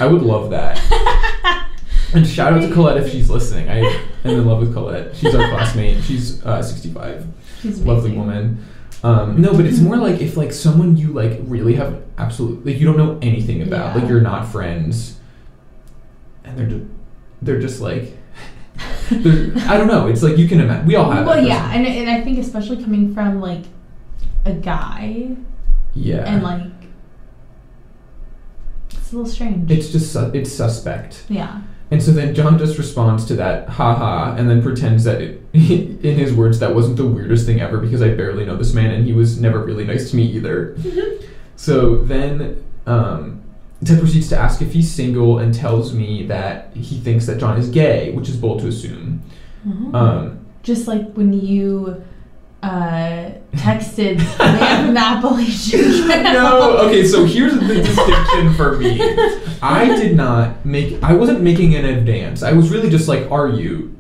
[0.01, 0.79] I would love that.
[2.15, 3.69] And shout out to Colette if she's listening.
[3.69, 3.81] I
[4.25, 5.15] am in love with Colette.
[5.15, 6.03] She's our classmate.
[6.05, 7.27] She's uh, 65.
[7.61, 8.65] She's Lovely woman.
[9.05, 12.81] Um, no, but it's more like if like someone you like really have absolutely like
[12.81, 14.01] you don't know anything about, Yeah.
[14.01, 15.19] like you're not friends,
[16.45, 16.85] and they're just
[17.41, 18.13] they're just like
[19.11, 20.09] they're, I don't know.
[20.09, 20.87] It's like you can imagine.
[20.87, 21.27] We all have.
[21.27, 23.63] Well, yeah, and, and I think especially coming from like
[24.45, 25.37] a guy
[25.95, 26.25] yeah.
[26.27, 26.63] and like
[28.91, 29.71] it's a little strange.
[29.71, 31.25] it's just su- it's suspect.
[31.29, 31.61] yeah.
[31.91, 36.19] And so then John just responds to that, haha, and then pretends that, it, in
[36.19, 39.07] his words, that wasn't the weirdest thing ever because I barely know this man and
[39.07, 40.77] he was never really nice to me either.
[41.57, 43.43] So then um,
[43.85, 47.59] Ted proceeds to ask if he's single and tells me that he thinks that John
[47.59, 49.23] is gay, which is bold to assume.
[49.67, 49.95] Mhm.
[49.95, 52.03] Um, Just like when you
[52.63, 56.23] uh, texted man from the Appalachian Trail.
[56.23, 59.01] no, okay, so here's the distinction for me.
[59.63, 62.43] I did not make, I wasn't making an advance.
[62.43, 63.95] I was really just like, are you?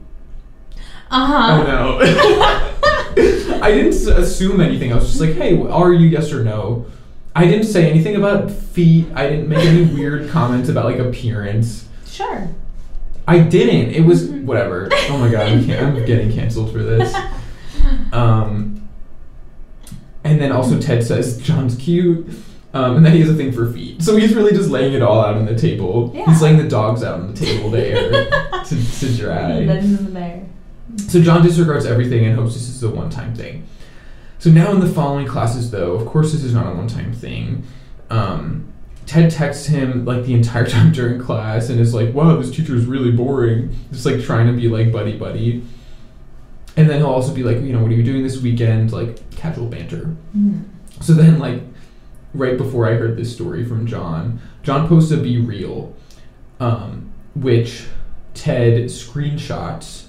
[1.10, 1.62] Uh-huh.
[1.62, 1.98] Oh no.
[3.62, 4.92] I didn't assume anything.
[4.92, 6.86] I was just like, hey, are you yes or no?
[7.34, 9.06] I didn't say anything about feet.
[9.14, 11.86] I didn't make any weird comments about like appearance.
[12.06, 12.48] Sure.
[13.26, 13.92] I didn't.
[13.94, 14.44] It was Mhm.
[14.44, 14.88] whatever.
[14.92, 17.14] Oh my god, I'm, I'm getting canceled for this.
[18.12, 18.77] Um,
[20.28, 22.28] and then also Ted says John's cute,
[22.74, 24.02] um, and then he has a thing for feet.
[24.02, 26.12] So he's really just laying it all out on the table.
[26.14, 26.26] Yeah.
[26.26, 28.10] He's laying the dogs out on the table to air
[28.64, 29.64] to, to dry.
[29.64, 30.46] There.
[31.08, 33.66] So John disregards everything and hopes this is a one-time thing.
[34.38, 37.64] So now in the following classes, though, of course this is not a one-time thing.
[38.10, 38.72] Um,
[39.06, 42.76] Ted texts him like the entire time during class and is like, "Wow, this teacher
[42.76, 45.64] is really boring." Just like trying to be like buddy buddy.
[46.78, 48.92] And then he'll also be like, you know, what are you doing this weekend?
[48.92, 50.14] Like casual banter.
[50.34, 50.62] Mm.
[51.00, 51.60] So then, like,
[52.34, 55.92] right before I heard this story from John, John posts a BeReal,
[56.60, 57.86] um, which
[58.34, 60.06] Ted screenshots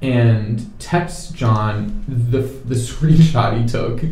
[0.00, 4.02] and texts John the, the screenshot he took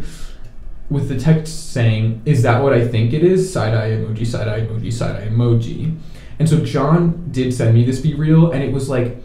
[0.91, 3.53] with the text saying, Is that what I think it is?
[3.53, 5.99] Side eye emoji, side eye emoji, side eye emoji.
[6.38, 9.20] And so John did send me this BeReal, and it was like,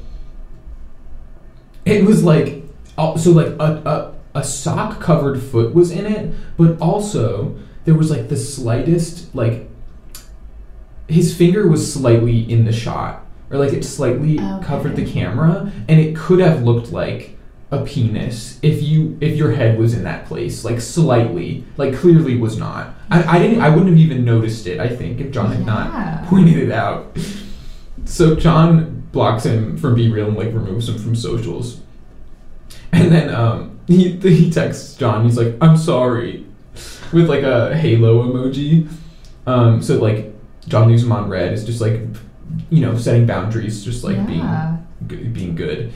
[1.86, 2.64] it was like,
[2.98, 7.56] oh, so like a, a, a sock covered foot was in it, but also
[7.86, 9.70] there was like the slightest, like,
[11.08, 14.66] his finger was slightly in the shot, or like it slightly Okay.
[14.66, 17.38] covered the camera, and it could have looked like
[17.72, 22.38] a penis if you if your head was in that place like slightly like clearly
[22.38, 25.48] was not I, I didn't i wouldn't have even noticed it i think if john
[25.52, 25.66] had Yeah.
[25.66, 27.18] not pointed it out
[28.06, 31.82] so john blocks him from BeReal and like removes him from socials
[32.92, 36.46] and then um he he texts john he's like i'm sorry
[37.14, 38.88] with like a halo emoji
[39.48, 40.34] um so like
[40.68, 42.02] john leaves him on red is just like
[42.70, 44.78] you know setting boundaries just like Yeah.
[45.08, 45.94] being being good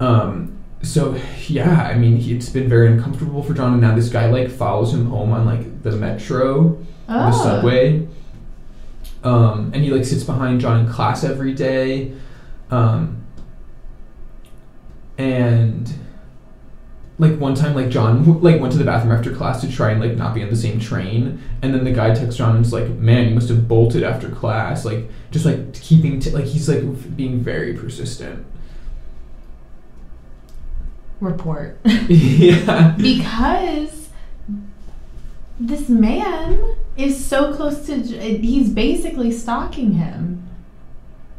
[0.00, 0.52] um
[0.82, 1.16] so
[1.48, 4.48] yeah i mean he- it's been very uncomfortable for john and now this guy like
[4.50, 6.78] follows him home on like the metro
[7.08, 7.26] Oh.
[7.26, 8.06] the subway.
[9.22, 12.12] Um, and he like sits behind John in class every day.
[12.70, 13.24] Um,
[15.18, 15.92] and
[17.18, 20.00] like one time, like John like went to the bathroom after class to try and
[20.00, 21.40] like not be on the same train.
[21.62, 24.28] And then the guy texts John and is like, "Man, you must have bolted after
[24.28, 28.44] class." Like just like keeping t- like he's like being very persistent.
[31.20, 31.78] Report.
[32.08, 32.94] yeah.
[32.96, 34.08] because
[35.60, 40.42] this man is so close to he's basically stalking him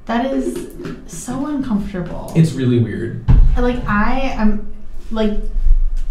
[0.06, 0.70] that is
[1.08, 3.26] so uncomfortable It's really weird.
[3.58, 4.74] like i am
[5.12, 5.40] like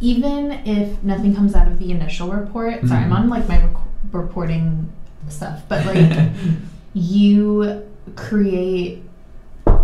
[0.00, 3.16] even if nothing comes out of the initial report sorry i'm Mhm.
[3.16, 3.76] on like my rec-
[4.12, 4.90] reporting
[5.28, 6.30] stuff but like
[6.94, 7.82] you
[8.16, 9.02] create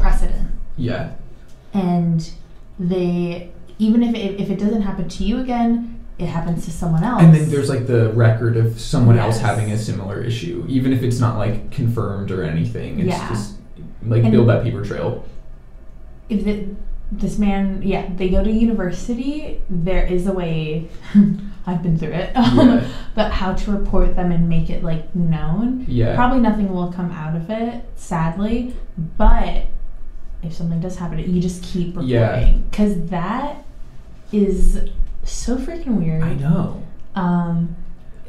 [0.00, 1.12] precedent yeah.
[1.74, 2.30] and
[2.78, 7.02] they even if it, if it doesn't happen to you again it happens to someone
[7.02, 10.92] else And then there's like the record of someone else having a similar issue, even
[10.92, 12.98] if it's not like confirmed or anything.
[13.00, 13.28] It's Yeah.
[13.30, 13.54] just
[14.04, 15.24] like And- build that paper trail.
[16.28, 16.66] if the,
[17.12, 20.88] this man yeah they go to university there is a way
[21.66, 22.86] i've been through it Yeah.
[23.16, 26.14] but how to report them and make it like known Yeah.
[26.14, 28.76] probably nothing will come out of it sadly
[29.18, 29.64] but
[30.44, 32.52] if something does happen you just keep reporting Yeah.
[32.70, 33.64] because that
[34.32, 34.88] is
[35.24, 36.80] so freaking weird I know.
[37.16, 37.74] um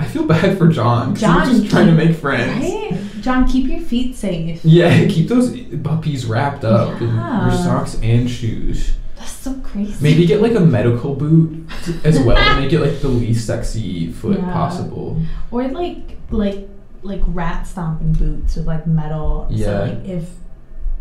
[0.02, 1.16] I feel bad for John.
[1.16, 2.62] John, he's just trying to make friends.
[2.64, 7.96] right john keep your feet safe Yeah, keep those puppies wrapped up in your socks
[8.02, 8.94] and shoes.
[9.16, 11.70] that's so crazy Maybe get like a medical boot
[12.04, 14.52] as well to make it like the least sexy foot Yeah.
[14.52, 15.22] possible.
[15.52, 16.68] Or like like
[17.04, 19.48] like rat stomping boots with like metal.
[19.52, 19.66] Yeah.
[19.66, 20.30] So like if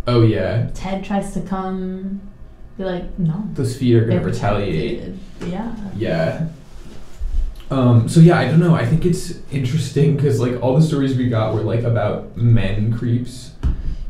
[0.06, 2.20] Oh yeah, Ted tries to come,
[2.76, 3.44] be like, no.
[3.54, 5.14] those feet are gonna retaliate.
[5.46, 5.74] Yeah.
[5.96, 6.48] Yeah.
[7.70, 8.74] Um, so yeah, I don't know.
[8.74, 12.92] I think it's interesting because like all the stories we got were like about men
[12.96, 13.52] creeps,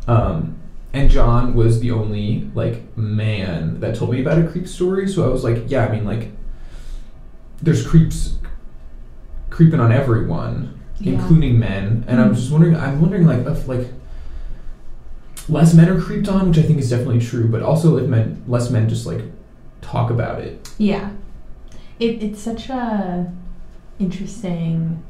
[0.08, 0.56] um,
[0.92, 5.06] and John was the only like man that told me about a creep story.
[5.06, 6.30] So I was like, yeah, I mean like,
[7.62, 8.38] there's creeps
[9.50, 11.14] creeping on everyone, Yeah.
[11.14, 12.36] including men, and I'm Mhm.
[12.36, 12.76] just wondering.
[12.76, 13.88] I'm wondering like if like.
[15.48, 18.40] less men are creeped on, which I think is definitely true, but also if men
[18.46, 19.22] less men just like
[19.82, 20.70] talk about it.
[20.78, 21.10] Yeah.
[21.98, 23.32] It, it's such a
[24.00, 25.02] interesting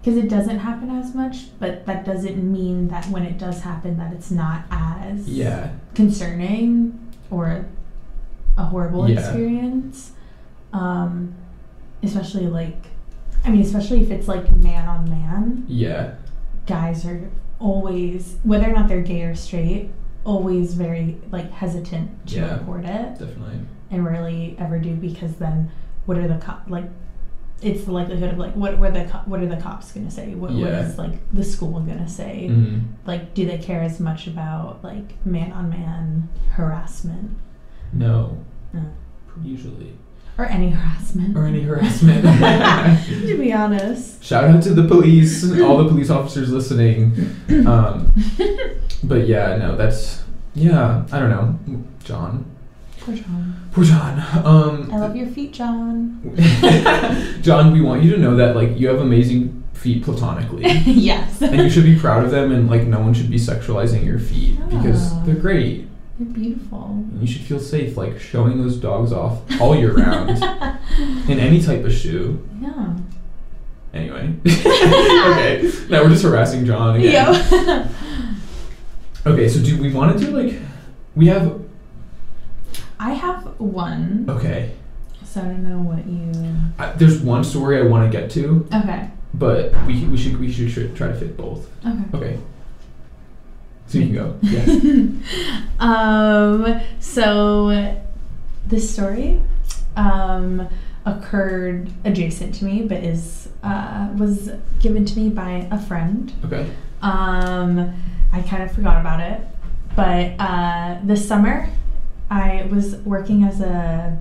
[0.00, 3.96] because it doesn't happen as much, but that doesn't mean that when it does happen
[3.98, 5.70] that it's not as Yeah.
[5.94, 6.98] concerning
[7.30, 7.66] or
[8.56, 9.18] a horrible Yeah.
[9.20, 10.12] experience.
[10.72, 11.34] Um,
[12.02, 12.86] especially like
[13.44, 16.12] I mean, especially if it's like man on man, Yeah.
[16.66, 17.28] guys are
[17.58, 19.90] always whether or not they're gay or straight,
[20.24, 22.54] always very like hesitant to Yeah.
[22.58, 23.60] report it Definitely.
[23.90, 25.70] and rarely ever do because then
[26.06, 26.88] what are the cop like
[27.62, 30.34] it's the likelihood of like what were the co- what are the cops gonna say
[30.34, 30.80] what, what Yeah.
[30.88, 35.24] is like the school gonna say hmm like do they care as much about like
[35.26, 37.30] man on man harassment
[37.92, 38.36] No.
[38.72, 38.82] No.
[39.42, 39.92] Usually.
[40.38, 42.22] or any harassment Or any harassment.
[43.28, 47.12] to be honest Shout out to the police, and all the police officers listening.
[47.66, 48.12] Um,
[49.04, 50.22] but yeah, no, that's
[50.54, 51.04] yeah.
[51.12, 52.44] I don't know, John.
[53.04, 53.68] Poor John.
[53.72, 54.18] Poor John.
[54.46, 56.20] Um, I love your feet John.
[57.42, 61.42] John, we want you to know that like you have amazing feet platonically, yes.
[61.42, 64.18] And you should be proud of them, and like no one should be sexualizing your
[64.18, 65.86] feet because they're great.
[66.18, 66.84] they're beautiful.
[66.90, 70.30] And you should feel safe like showing those dogs off all year round
[71.28, 72.46] in any type of shoe.
[72.60, 72.96] yeah.
[73.94, 77.12] Anyway, okay, now we're just harassing John again.
[77.12, 77.88] yeah
[79.26, 80.58] Okay, so do we want to do like
[81.14, 81.61] we have
[83.02, 84.74] I have one okay.
[85.24, 88.68] so I don't know what you I, there's one story I want to get to,
[88.72, 91.68] okay but we we should we should try to fit both.
[91.86, 92.38] okay Okay.
[93.86, 94.38] So you can go.
[94.42, 95.56] Yeah.
[95.80, 98.00] um, so
[98.66, 99.42] this story
[99.96, 100.66] um,
[101.04, 104.50] occurred adjacent to me, but is uh, was
[104.80, 106.32] given to me by a friend.
[106.44, 106.70] Okay.
[107.02, 107.92] Um,
[108.32, 109.40] I kind of forgot about it,
[109.94, 111.68] but uh, this summer
[112.32, 114.18] I was working as a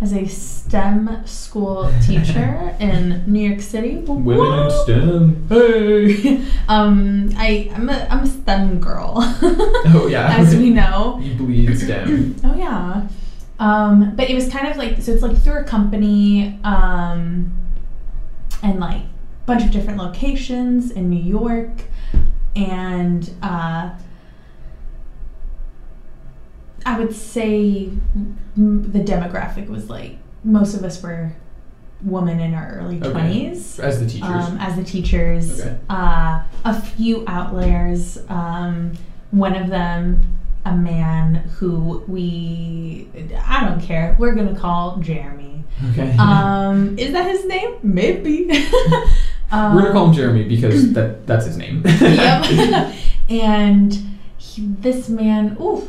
[0.00, 3.96] as a STEM school teacher in New York City.
[3.96, 5.48] Women in STEM.
[5.48, 6.46] Hey.
[6.68, 9.14] um, I I'm a I'm a STEM girl,
[9.92, 10.36] Oh yeah.
[10.38, 11.18] as we know.
[11.20, 12.36] You bleed STEM.
[12.44, 13.08] Oh yeah.
[13.58, 17.52] Um, but it was kind of like so it's like through a company um,
[18.62, 21.84] and like a bunch of different locations in New York
[22.54, 23.90] and uh,
[26.86, 27.90] I would say
[28.56, 31.32] the demographic was like most of us were
[32.02, 33.10] women in our early Okay.
[33.10, 34.28] 20s As the teachers.
[34.30, 35.60] um, as the teachers.
[35.60, 35.76] Okay.
[35.90, 38.18] Uh, a few outliers.
[38.28, 38.92] Um,
[39.32, 40.22] one of them,
[40.64, 43.06] a man who we,
[43.46, 45.64] I don't care, we're gonna call Jeremy.
[45.90, 46.16] okay.
[46.18, 47.76] Um, is that his name?
[47.82, 48.50] Maybe.
[49.52, 51.82] um, We're gonna call him Jeremy because that that's his name.
[51.84, 52.94] yep.
[53.28, 53.94] and
[54.38, 55.86] he, this man, ooh,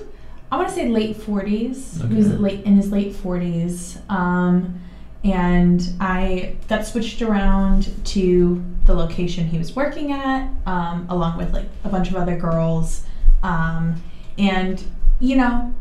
[0.52, 2.08] I want to say late 40s.
[2.10, 4.10] He was late in his late 40s.
[4.10, 4.82] Um,
[5.24, 11.54] and I got switched around to the location he was working at, um, along with
[11.54, 13.06] like a bunch of other girls.
[13.44, 14.02] Um,
[14.38, 14.84] and
[15.20, 15.74] you know,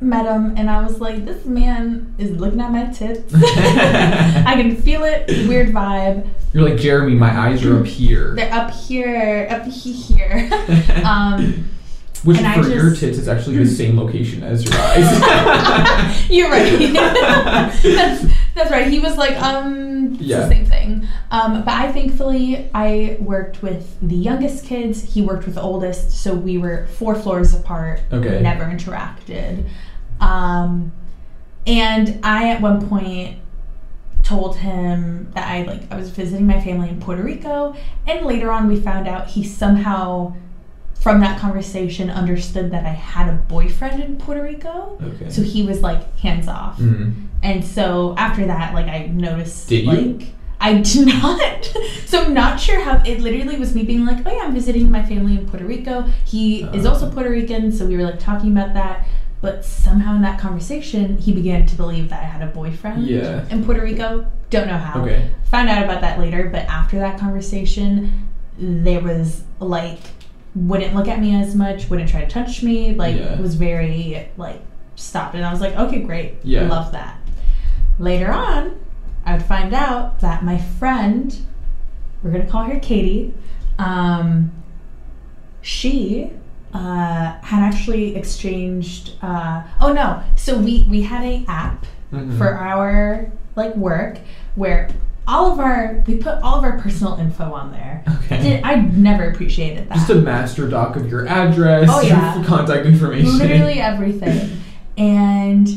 [0.00, 3.32] met him, and I was like, this man is looking at my tits.
[3.34, 5.28] I can feel it.
[5.48, 6.28] Weird vibe.
[6.52, 7.14] You're like Jeremy.
[7.14, 8.34] My eyes are up here.
[8.34, 10.50] They're up here, up here.
[11.04, 11.68] um,
[12.24, 16.28] Which and for your just- tits is actually the same location as your eyes.
[16.30, 16.92] you're right.
[17.82, 18.88] that's, that's right.
[18.88, 20.40] He was like, um, Yeah.
[20.40, 21.08] the same thing.
[21.30, 25.14] Um, but I thankfully I worked with the youngest kids.
[25.14, 28.00] He worked with the oldest, so we were four floors apart.
[28.12, 28.40] Okay.
[28.42, 29.66] Never interacted.
[30.20, 30.92] Um,
[31.66, 33.38] and I at one point
[34.22, 37.74] told him that I like I was visiting my family in Puerto Rico,
[38.06, 40.34] and later on we found out he somehow
[41.00, 44.98] from that conversation understood that I had a boyfriend in Puerto Rico.
[45.02, 45.30] okay.
[45.30, 46.78] So he was like hands off.
[46.78, 47.26] Mhm.
[47.42, 50.18] And so after that, like I noticed Did you?
[50.60, 51.64] I did not.
[52.04, 54.90] so I'm not sure how it literally was me being like, Oh yeah, I'm visiting
[54.90, 56.02] my family in Puerto Rico.
[56.26, 56.90] He is Uh.
[56.90, 59.06] also Puerto Rican, so we were like talking about that.
[59.40, 63.46] But somehow in that conversation he began to believe that I had a boyfriend Yeah.
[63.48, 64.26] in Puerto Rico.
[64.50, 65.00] Don't know how.
[65.00, 65.30] Okay.
[65.50, 68.28] Found out about that later, but after that conversation
[68.58, 70.00] there was like
[70.54, 73.40] wouldn't look at me as much, wouldn't try to touch me, like Yeah.
[73.40, 74.60] was very like
[74.96, 76.34] stopped and I was like, okay, great.
[76.42, 76.66] Yeah.
[76.68, 77.18] Love that.
[77.98, 78.78] Later on,
[79.24, 81.36] I would find out that my friend,
[82.22, 83.32] we're gonna call her Katie,
[83.78, 84.50] um,
[85.62, 86.30] she
[86.72, 89.12] uh, had actually exchanged.
[89.22, 90.22] Uh, oh no!
[90.36, 92.38] So we we had a app Mhm.
[92.38, 94.18] for our like work
[94.54, 94.88] where
[95.30, 98.02] all of our they put all of our personal info on there.
[98.24, 98.42] Okay.
[98.42, 99.94] Did- I never appreciated that.
[99.94, 102.36] Just a master doc of your address, Oh, yeah.
[102.36, 103.38] your contact information.
[103.38, 104.60] literally everything.
[104.98, 105.68] And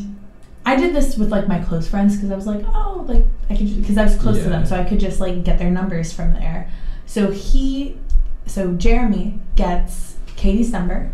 [0.65, 3.55] I did this with like my close friends because I was like, oh, like I
[3.55, 6.11] could because I was close to them, so I could just like get their numbers
[6.11, 6.71] from there.
[7.05, 7.97] So he,
[8.47, 11.11] so Jeremy gets Katie's number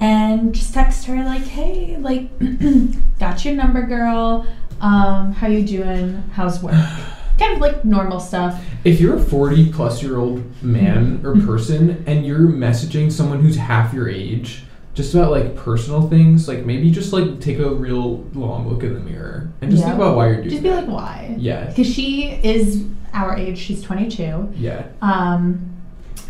[0.00, 2.30] and just text her like, hey, like,
[3.18, 4.46] got your number, girl.
[4.80, 6.22] Um, how you doing?
[6.32, 6.74] How's work?
[7.40, 8.62] kind of like normal stuff.
[8.84, 13.56] If you're a 40 plus year old man or person and you're messaging someone who's
[13.56, 14.62] half your age
[14.94, 18.94] just about like personal things, like maybe just like take a real long look in
[18.94, 19.88] the mirror and just Yeah.
[19.90, 20.86] think about why you're doing Just be that.
[20.88, 21.34] like, why?
[21.38, 21.64] yeah.
[21.66, 22.84] Because she is
[23.14, 23.58] our age.
[23.58, 24.50] She's 22.
[24.56, 24.84] Yeah.
[25.02, 25.66] Um,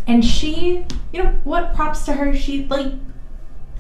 [0.06, 2.34] and she, you know, what props to her?
[2.36, 2.92] She like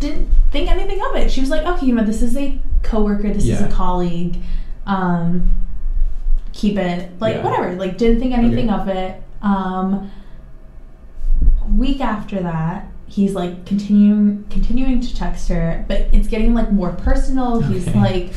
[0.00, 1.30] didn't think anything of it.
[1.30, 4.38] She was like, okay, you know, this is a coworker, this is a colleague.
[4.86, 5.50] Um,
[6.60, 7.44] keep it like Yeah.
[7.44, 7.74] whatever.
[7.76, 8.80] Like didn't think anything Okay.
[8.82, 9.22] of it.
[9.42, 10.10] Um,
[11.76, 16.92] week after that, he's like continuing continuing to text her, but it's getting like more
[16.92, 17.60] personal.
[17.60, 17.98] He's Okay.
[18.00, 18.32] like,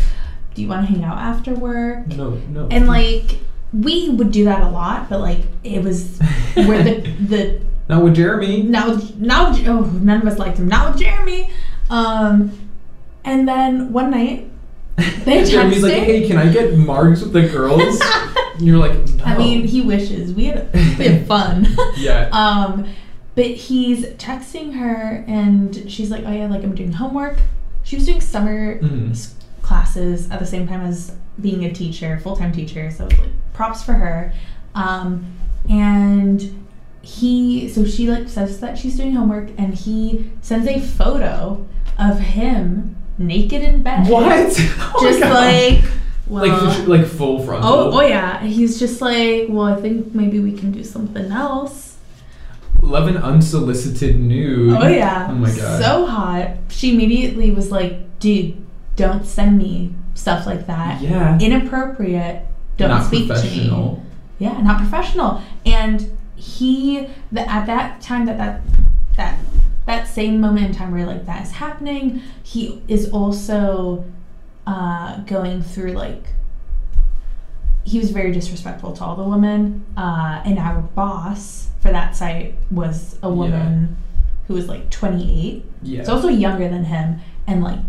[0.56, 2.08] do you want to hang out after work?
[2.16, 2.68] No, no.
[2.72, 3.40] And like
[3.74, 6.20] we would do that a lot, but like it was
[6.56, 7.60] where the the
[7.90, 8.64] Not with Jeremy.
[8.64, 10.68] now now oh none of us liked him.
[10.68, 11.50] Not with Jeremy.
[11.90, 12.52] Um,
[13.26, 14.50] and then one night
[15.26, 18.00] they Jeremy's like, hey, can I get margs with the girls?
[18.54, 19.24] and you're like, no.
[19.24, 21.68] I mean, he wishes we had we had fun.
[21.98, 22.30] Yeah.
[22.32, 22.88] Um,
[23.36, 27.38] but he's texting her, and she's like, "Oh yeah, like I'm doing homework."
[27.84, 29.12] She was doing summer Mhm.
[29.12, 29.34] s-
[29.64, 32.92] classes at the same time as being a teacher, full time teacher.
[32.92, 33.20] So like,
[33.54, 34.34] props for her.
[34.76, 35.26] Um,
[35.68, 36.66] and
[37.02, 41.66] he, so she like says that she's doing homework, and he sends a photo
[41.98, 44.08] of him naked in bed.
[44.08, 44.58] What?
[44.96, 45.84] Oh Just like,
[46.28, 47.70] well, like like full frontal.
[47.70, 48.42] Oh, oh yeah.
[48.44, 51.98] He's just like, well, I think maybe we can do something else.
[52.82, 54.78] Love an unsolicited nude.
[54.78, 55.28] Oh yeah.
[55.30, 55.82] Oh my god.
[55.82, 56.52] So hot.
[56.70, 58.56] She immediately was like, dude,
[58.96, 61.02] don't send me stuff like that.
[61.02, 61.40] yeah.
[61.40, 62.46] Inappropriate.
[62.78, 64.00] Don't Not speak to me.
[64.40, 65.42] Yeah, not professional.
[65.66, 68.62] And he, the, at that time that that
[69.16, 69.38] that
[69.86, 74.06] that same moment in time where like that is happening, he is also
[74.66, 76.24] uh, going through like
[77.84, 79.86] he was very disrespectful to all the women.
[79.98, 83.98] Uh, and our boss for that site was a woman
[84.48, 85.66] who was like 28.
[85.82, 86.04] Yeah.
[86.04, 87.80] So also younger than him and like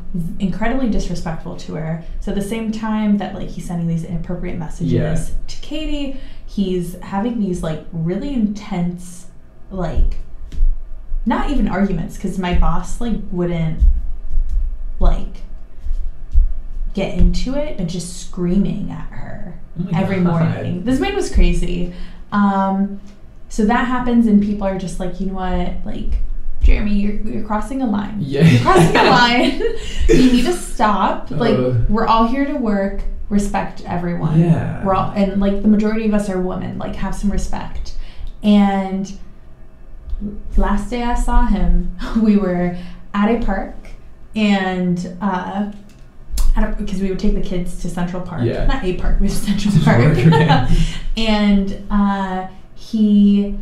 [0.41, 2.05] incredibly disrespectful to her.
[2.21, 5.17] So at the same time that like he's sending these inappropriate messages Yeah.
[5.47, 9.27] to Katie, he's having these like really intense
[9.71, 10.17] like
[11.27, 13.81] not even arguments because my boss like wouldn't
[15.01, 15.43] like
[16.93, 20.25] get into it but just screaming at her Oh every God.
[20.25, 20.85] morning.
[20.85, 21.93] This man was crazy.
[22.31, 23.01] Um,
[23.49, 26.19] so that happens, and people are just like, you know what, like,
[26.63, 28.17] Jeremy, you're, you're crossing a line.
[28.21, 28.43] Yeah.
[28.45, 29.61] You're crossing a line.
[30.09, 31.31] you need to stop.
[31.31, 31.85] Like, Ugh.
[31.89, 33.01] we're all here to work.
[33.29, 34.41] Respect everyone.
[34.41, 34.85] Yeah.
[34.85, 36.79] We're all, and like the majority of us are women.
[36.79, 37.95] Like, have some respect.
[38.45, 39.13] And
[40.57, 42.77] last day I saw him, we were
[43.13, 43.75] at a park,
[44.35, 45.71] and uh,
[46.79, 48.43] because we would take the kids to Central Park.
[48.45, 48.67] Yeah.
[48.67, 50.49] Not a park, we have Central Central Park.
[50.49, 50.71] Park,
[51.17, 53.57] and uh, he,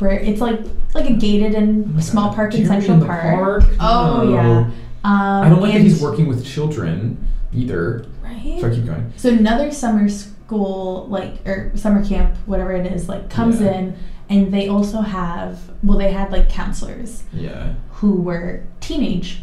[0.00, 0.60] it's like
[0.94, 2.34] like a gated and Oh small God.
[2.36, 3.22] park in Central in Park.
[3.22, 3.64] park?
[3.80, 4.32] Oh No.
[4.34, 4.70] yeah.
[5.02, 8.04] Um, I don't like that he's working with children either.
[8.22, 8.58] Right.
[8.60, 9.12] Sorry, keep going.
[9.16, 13.72] So another summer school, like or summer camp, whatever it is, like comes Yeah.
[13.78, 13.96] in,
[14.30, 17.74] and they also have well, they had like counselors Yeah.
[17.94, 19.42] who were teenage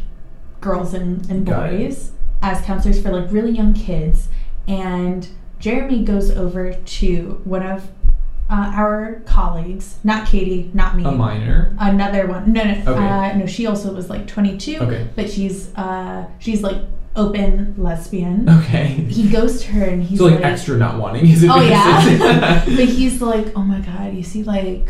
[0.62, 2.12] girls and, and boys
[2.42, 4.30] as counselors for like really young kids.
[4.68, 5.28] And
[5.60, 7.90] Jeremy goes over to one of
[8.50, 11.04] uh, our colleagues, not Katie, not me.
[11.04, 11.76] A minor.
[11.80, 12.54] Another one.
[12.54, 12.92] No, no, Okay.
[13.08, 13.46] uh, no.
[13.46, 15.08] She also was like 22, Okay.
[15.16, 16.78] but she's uh, she's like
[17.18, 18.48] open lesbian.
[18.50, 18.86] Okay.
[18.88, 22.64] He goes to her and he's so like, like, extra not wanting his Oh, yeah.
[22.66, 24.88] but he's like, oh my god, you see like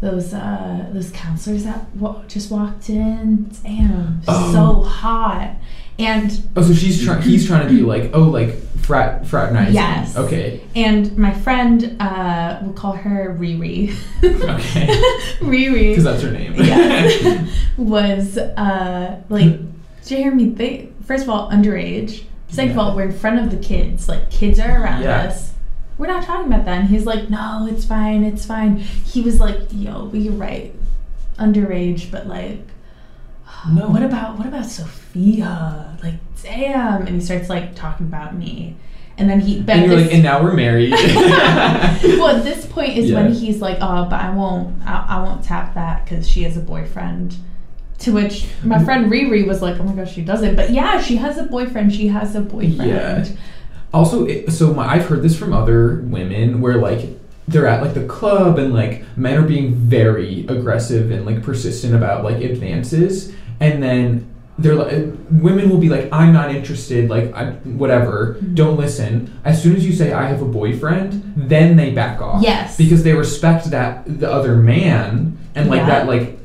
[0.00, 3.50] those uh those counselors that wa- just walked in.
[3.64, 4.52] Damn, Oh.
[4.52, 5.56] so hot.
[5.98, 7.20] And oh, so she's trying.
[7.20, 9.74] He's trying to be like, oh, like frat fraternizing.
[9.74, 10.16] Yes.
[10.16, 10.62] Okay.
[10.74, 13.90] and my friend, uh, we'll call her Riri.
[14.24, 14.86] Okay.
[15.40, 15.90] Riri.
[15.90, 16.54] Because that's her name.
[16.54, 19.58] yes, was uh, like
[20.06, 20.48] Jeremy.
[20.48, 22.22] They first of all underage.
[22.50, 22.82] Second of Yeah.
[22.82, 24.08] all, we're in front of the kids.
[24.08, 25.22] Like kids are around Yeah.
[25.22, 25.54] us.
[25.98, 26.78] We're not talking about that.
[26.82, 28.76] And he's like, no, it's fine, it's fine.
[28.76, 30.72] He was like, yo, but you're right,
[31.36, 32.60] underage, but like,
[33.68, 33.88] No.
[33.88, 35.96] what about what about Sofia?
[36.00, 37.06] Like, damn.
[37.08, 38.76] And he starts like talking about me.
[39.18, 40.92] And then he, but and you're this, like, and now we're married.
[40.92, 45.42] well, at this point is when he's like, oh, but I won't, I, I won't
[45.42, 47.34] tap that because she has a boyfriend.
[48.00, 50.56] To which my friend Riri was like, oh my gosh, she doesn't.
[50.56, 51.92] But yeah, she has a boyfriend.
[51.94, 52.76] She has a boyfriend.
[52.88, 53.26] Yeah.
[53.92, 57.00] Also, it, so my, I've heard this from other women where like
[57.48, 61.94] they're at like the club and like men are being very aggressive and like persistent
[61.94, 64.92] about like advances, and then they're like
[65.30, 68.54] women will be like, I'm not interested, like I, whatever, Mm-hmm.
[68.54, 69.38] don't listen.
[69.44, 72.42] As soon as you say I have a boyfriend, then they back off.
[72.42, 72.76] Yes.
[72.78, 75.86] because they respect that the other man and like Yeah.
[75.86, 76.38] that like.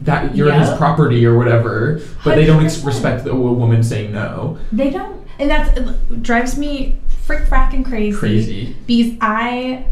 [0.00, 4.12] That you're his property or whatever, but they don't ex- respect the, a woman saying
[4.12, 4.58] no.
[4.70, 8.16] They don't, and that drives me frick fracking crazy.
[8.16, 8.76] Crazy.
[8.86, 9.86] because I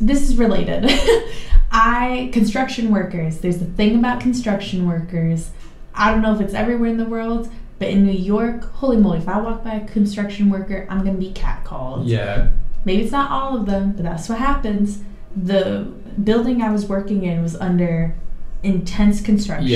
[0.00, 0.90] this is related.
[1.70, 3.38] I construction workers.
[3.38, 5.50] There's a thing about construction workers.
[5.94, 9.18] I don't know if it's everywhere in the world, but in New York, holy moly!
[9.18, 12.02] If I walk by a construction worker, I'm gonna be catcalled.
[12.06, 12.48] Yeah.
[12.84, 15.02] Maybe it's not all of them, but that's what happens.
[15.34, 15.92] The
[16.22, 18.14] building I was working in was under
[18.62, 19.66] intense construction.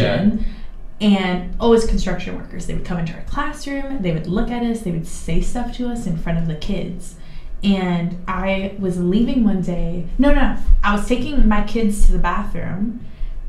[1.01, 2.67] And always construction workers.
[2.67, 5.75] They would come into our classroom, they would look at us, they would say stuff
[5.77, 7.17] to us in front of the kids.
[7.63, 10.07] And I was leaving one day.
[10.19, 13.05] No, no, I was taking my kids to the bathroom,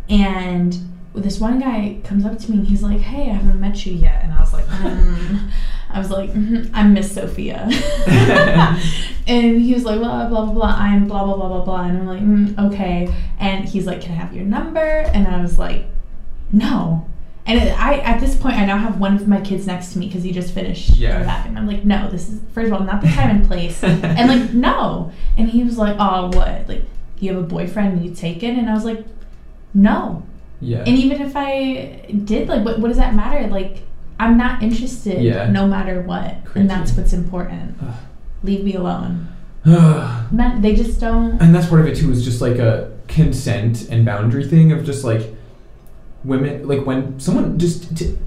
[0.09, 0.77] and
[1.13, 3.93] this one guy comes up to me and he's like, "Hey, I haven't met you
[3.93, 5.49] yet." And I was like, mm.
[5.93, 7.67] "I was like, mm I'm Miss Sofia."
[9.27, 11.81] and he was like, blah, blah, blah, blah, I'm blah, blah, blah, blah, blah.
[11.83, 13.13] And I'm like, mm, okay.
[13.39, 14.79] And he's like, can I have your number?
[14.79, 15.85] And I was like,
[16.51, 17.07] no.
[17.45, 19.99] And it, I, at this point, I now have one of my kids next to
[19.99, 21.23] me because he just finished Yeah.
[21.23, 21.57] bathroom.
[21.57, 23.83] I'm like, no, this is, first of all, not the time and place.
[23.83, 25.11] and like, no.
[25.37, 26.67] And he was like, oh, what?
[26.67, 26.83] Like,
[27.19, 28.57] you have a boyfriend and you take it?
[28.57, 29.05] And I was like,
[29.73, 30.23] no.
[30.59, 30.79] Yeah.
[30.79, 33.47] And even if I did, like, what, what does that matter?
[33.47, 33.83] Like,
[34.21, 35.49] I'm not interested Yeah.
[35.49, 36.35] no matter what.
[36.55, 37.77] And that's what's important.
[37.81, 37.93] Ugh.
[38.43, 39.27] Leave me alone.
[39.65, 41.41] Men, they just don't.
[41.41, 44.85] And that's part of it too is just like a consent and boundary thing of
[44.85, 45.23] just like
[46.23, 48.17] women like when someone just t-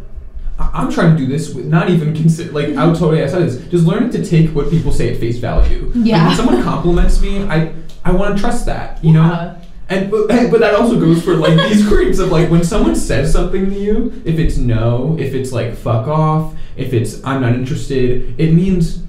[0.59, 3.53] I- I'm trying to do this with not even consider like out totally outside of
[3.53, 6.27] this just learning to take what people say at face value Like, Yeah.
[6.27, 7.73] when someone compliments me I
[8.05, 9.55] I want to trust that you know Yeah.
[9.89, 13.33] And but, but that also goes for like these creeps of like when someone says
[13.33, 17.53] something to you, if it's no, if it's like fuck off, if it's I'm not
[17.53, 19.03] interested, it means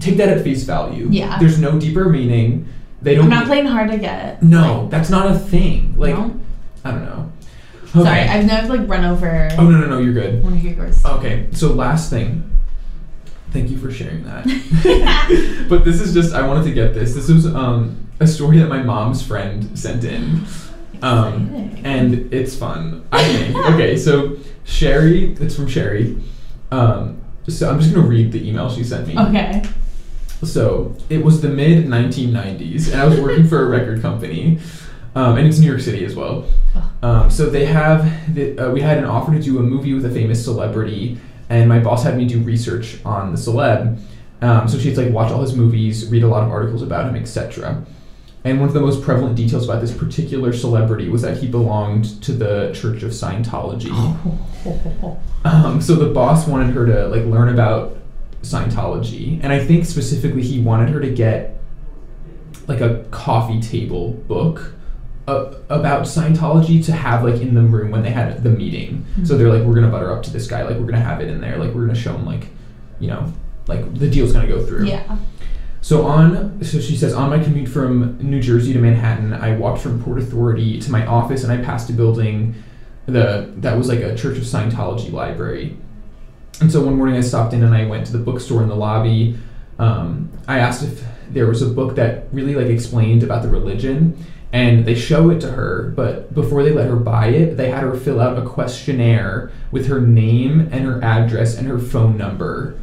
[0.00, 1.08] take that at face value.
[1.10, 1.38] Yeah.
[1.38, 2.68] There's no deeper meaning.
[3.02, 4.42] They don't I'm not playing hard to get.
[4.42, 5.94] No, that's not a thing.
[5.98, 6.40] Like No?
[6.84, 7.32] I don't know.
[7.92, 10.42] Sorry, I've never like run over oh no no no, you're good.
[10.42, 11.04] one of yours.
[11.04, 12.48] Okay, so last thing.
[13.50, 14.46] Thank you for sharing that.
[15.68, 17.14] but this is just I wanted to get this.
[17.14, 20.44] This was um a story that my mom's friend sent in.
[21.02, 23.04] Um, and it's fun.
[23.10, 23.56] I think.
[23.56, 26.16] okay, so Sherry, it's from Sherry.
[26.70, 29.18] Um, so I'm just gonna read the email she sent me.
[29.18, 29.62] Okay.
[30.44, 34.58] So it was the mid 1990s, and I was working for a record company,
[35.14, 36.46] um, and it's New York City as well.
[37.02, 40.04] Um, so they have, the, uh, we had an offer to do a movie with
[40.04, 41.18] a famous celebrity,
[41.48, 44.00] and my boss had me do research on the celeb.
[44.40, 47.14] Um, so she'd like watch all his movies, read a lot of articles about him,
[47.14, 47.84] etc.
[48.44, 52.20] And one of the most prevalent details about this particular celebrity was that he belonged
[52.22, 53.90] to the Church of Scientology.
[55.44, 57.96] Um, so the boss wanted her to like learn about
[58.42, 61.58] Scientology, and I think specifically he wanted her to get
[62.68, 64.74] like a coffee table book
[65.26, 69.04] uh, about Scientology to have like in the room when they had the meeting.
[69.24, 71.28] So they're like, we're gonna butter up to this guy, like we're gonna have it
[71.28, 72.46] in there, like we're gonna show him like,
[73.00, 73.32] you know,
[73.66, 74.86] like the deal's gonna go through.
[74.86, 75.16] Yeah.
[75.82, 79.82] So on, so she says, on my commute from New Jersey to Manhattan, I walked
[79.82, 82.54] from Port Authority to my office, and I passed a building,
[83.06, 85.76] the that was like a Church of Scientology library.
[86.60, 88.76] And so one morning I stopped in and I went to the bookstore in the
[88.76, 89.36] lobby.
[89.80, 94.24] Um, I asked if there was a book that really like explained about the religion,
[94.52, 95.92] and they show it to her.
[95.96, 99.88] But before they let her buy it, they had her fill out a questionnaire with
[99.88, 102.78] her name and her address and her phone number,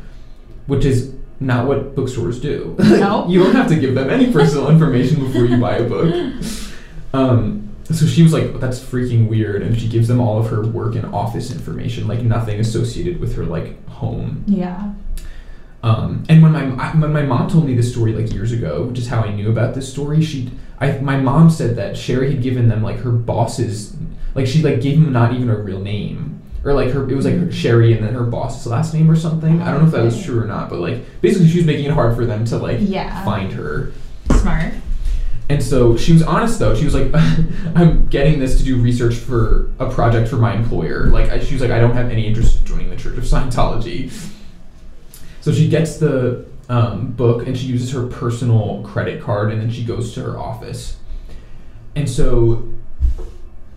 [0.68, 2.76] which is not what bookstores do.
[2.80, 3.28] No.
[3.28, 6.14] you don't have to give them any personal information before you buy a book.
[7.14, 10.66] Um, so she was like, "That's freaking weird," and she gives them all of her
[10.66, 14.44] work and office information, like nothing associated with her like home.
[14.48, 14.94] Yeah.
[15.82, 16.66] Um, and when my
[16.96, 19.50] when my mom told me this story like years ago, which is how I knew
[19.50, 23.12] about this story, she I my mom said that Sherry had given them like her
[23.12, 23.96] boss's
[24.36, 27.26] like she like gave them not even a real name or like her it was
[27.26, 29.62] like her Sherry and then her boss's last name or something.
[29.62, 31.86] I don't know if that was true or not, but like basically she was making
[31.86, 33.24] it hard for them to like Yeah.
[33.24, 33.92] find her.
[34.32, 34.74] Smart.
[35.50, 36.76] And so she was honest though.
[36.76, 37.10] She was like,
[37.76, 41.54] "I'm getting this to do research for a project for my employer." Like I, she
[41.56, 44.12] was like, "I don't have any interest in joining the Church of Scientology."
[45.42, 49.72] So she gets the um, book and she uses her personal credit card and then
[49.72, 50.98] she goes to her office.
[51.96, 52.70] And so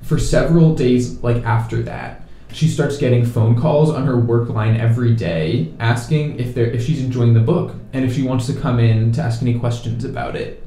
[0.03, 2.22] for several days like after that,
[2.53, 6.85] she starts getting phone calls on her work line every day asking if they're if
[6.85, 10.05] she's enjoying the book and if she wants to come in to ask any questions
[10.05, 10.63] about it.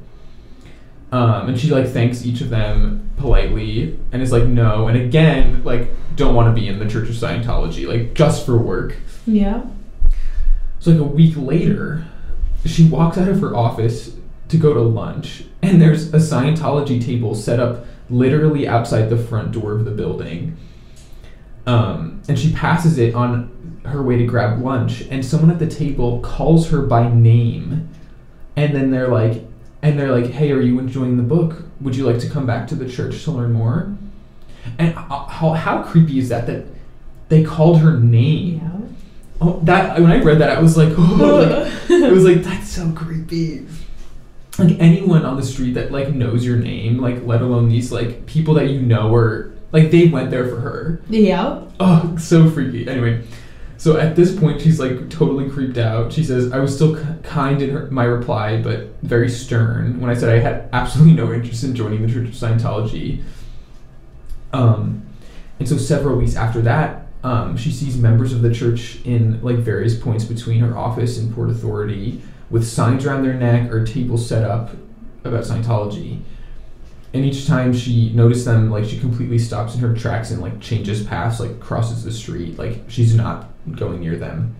[1.12, 5.62] Um, and she like thanks each of them politely and is like no and again
[5.64, 8.96] like don't want to be in the Church of Scientology like just for work.
[9.26, 9.62] Yeah.
[10.80, 12.06] So like a week later,
[12.64, 14.16] she walks out of her office
[14.48, 19.52] to go to lunch, and there's a Scientology table set up literally outside the front
[19.52, 20.56] door of the building.
[21.66, 25.66] Um, and she passes it on her way to grab lunch, and someone at the
[25.66, 27.88] table calls her by name,
[28.56, 29.44] and then they're like,
[29.82, 31.64] and they're like, "Hey, are you enjoying the book?
[31.80, 33.96] Would you like to come back to the church to learn more?"
[34.78, 36.46] And how, how creepy is that?
[36.46, 36.66] That
[37.28, 38.60] they called her name.
[38.62, 38.86] Yeah.
[39.40, 42.68] Oh, that when I read that, I was like, oh, like, I was like, that's
[42.68, 43.66] so creepy.
[44.58, 48.26] Like anyone on the street that like knows your name, like let alone these like
[48.26, 51.00] people that you know are like they went there for her.
[51.08, 51.62] Yeah.
[51.80, 52.88] Oh, so freaky.
[52.88, 53.24] Anyway,
[53.76, 56.12] so at this point, she's like totally creeped out.
[56.12, 60.10] She says, "I was still k- kind in her, my reply, but very stern when
[60.10, 63.22] I said I had absolutely no interest in joining the Church of Scientology."
[64.52, 65.02] Um,
[65.58, 69.56] and so several weeks after that, um, she sees members of the church in like
[69.56, 74.26] various points between her office and Port Authority with signs around their neck or tables
[74.26, 74.70] set up
[75.24, 76.20] about Scientology.
[77.16, 80.60] And each time she noticed them, like she completely stops in her tracks and like
[80.60, 84.54] changes paths, like crosses the street, like she's not going near them.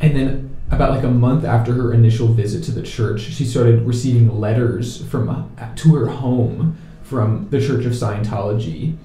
[0.00, 3.82] And then about like a month after her initial visit to the church, she started
[3.82, 8.96] receiving letters from uh, to her home from the Church of Scientology.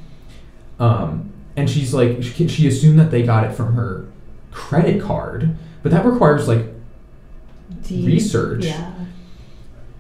[0.80, 4.08] Um, and she's like, she, she assumed that they got it from her
[4.50, 6.66] credit card, but that requires like
[7.84, 8.08] Deep.
[8.08, 8.66] research.
[8.66, 8.92] Yeah.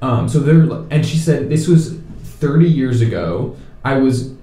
[0.02, 3.56] Um, so they're and she said this was 30 years ago.
[3.84, 4.34] I was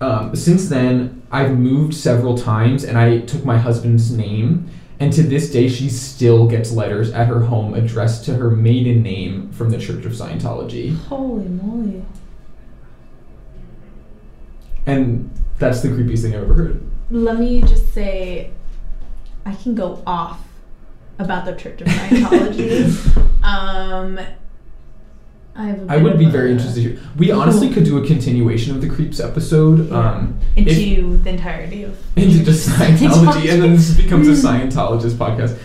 [0.00, 4.68] um, since then I've moved several times and I took my husband's name
[5.00, 9.02] and to this day she still gets letters at her home addressed to her maiden
[9.02, 10.96] name from the Church of Scientology.
[11.06, 12.04] Holy moly.
[14.86, 16.90] And that's the creepiest thing I've ever heard.
[17.10, 18.50] Let me just say,
[19.46, 20.46] I can go off
[21.18, 23.42] about the Church of Scientology.
[23.42, 24.18] um,
[25.56, 25.88] I have.
[25.88, 26.82] a I would be a- very interested.
[26.82, 29.88] to hear- We honestly could do a continuation of the creeps episode.
[29.90, 29.98] Yeah.
[29.98, 35.12] Um, if- into the entirety of into just Scientology, and then this becomes a Scientologist
[35.14, 35.56] podcast.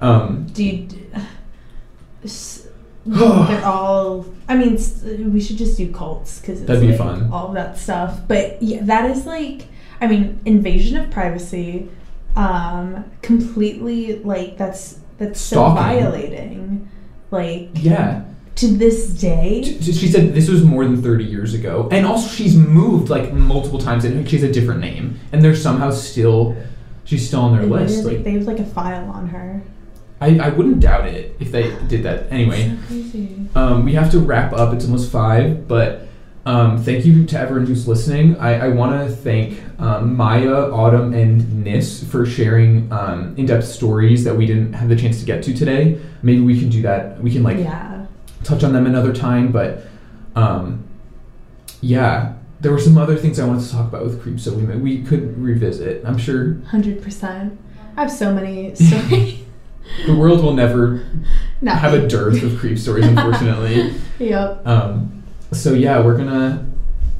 [0.00, 0.86] Um, Do you?
[2.24, 2.66] s-
[3.06, 4.26] they're all.
[4.48, 7.30] I mean, s- we should just do cults because That'd be like fun.
[7.32, 9.66] All of that stuff, but yeah, that is like.
[10.00, 11.88] I mean, invasion of privacy.
[12.36, 16.88] Um, completely like that's that's so violating.
[17.32, 18.24] Like yeah,
[18.58, 19.62] to this day.
[19.62, 21.88] She said this was more than 30 years ago.
[21.92, 25.20] And also, she's moved like multiple times and she has a different name.
[25.32, 26.56] And they're somehow still,
[27.04, 28.04] she's still on their They list.
[28.04, 29.62] Like, they have like a file on her.
[30.20, 32.32] I, I wouldn't doubt it if they did that.
[32.32, 34.74] Anyway, So um, we have to wrap up.
[34.74, 36.08] It's almost five, but
[36.44, 38.36] um, thank you to everyone who's listening.
[38.38, 43.66] I, I want to thank um, Maya, Autumn, and Nis for sharing um, in depth
[43.66, 46.00] stories that we didn't have the chance to get to today.
[46.22, 47.22] Maybe we can do that.
[47.22, 47.97] We can like yeah.
[48.48, 49.82] Touch on them another time, but
[50.34, 50.84] um,
[51.80, 54.62] yeah, there were some other things I wanted to talk about with creep, so we
[54.62, 56.02] may- we could revisit.
[56.04, 57.58] I'm sure Hundred percent.
[57.96, 59.40] I have so many stories.
[60.06, 61.06] the world will never
[61.60, 63.94] Not have a dearth of creep stories, unfortunately.
[64.18, 64.66] Yep.
[64.66, 65.22] um,
[65.52, 66.66] so yeah, we're gonna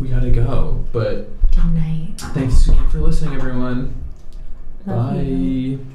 [0.00, 2.14] we gotta go, but Good night.
[2.34, 3.94] thanks again for listening, everyone.
[4.86, 5.22] Love Bye.
[5.22, 5.86] you.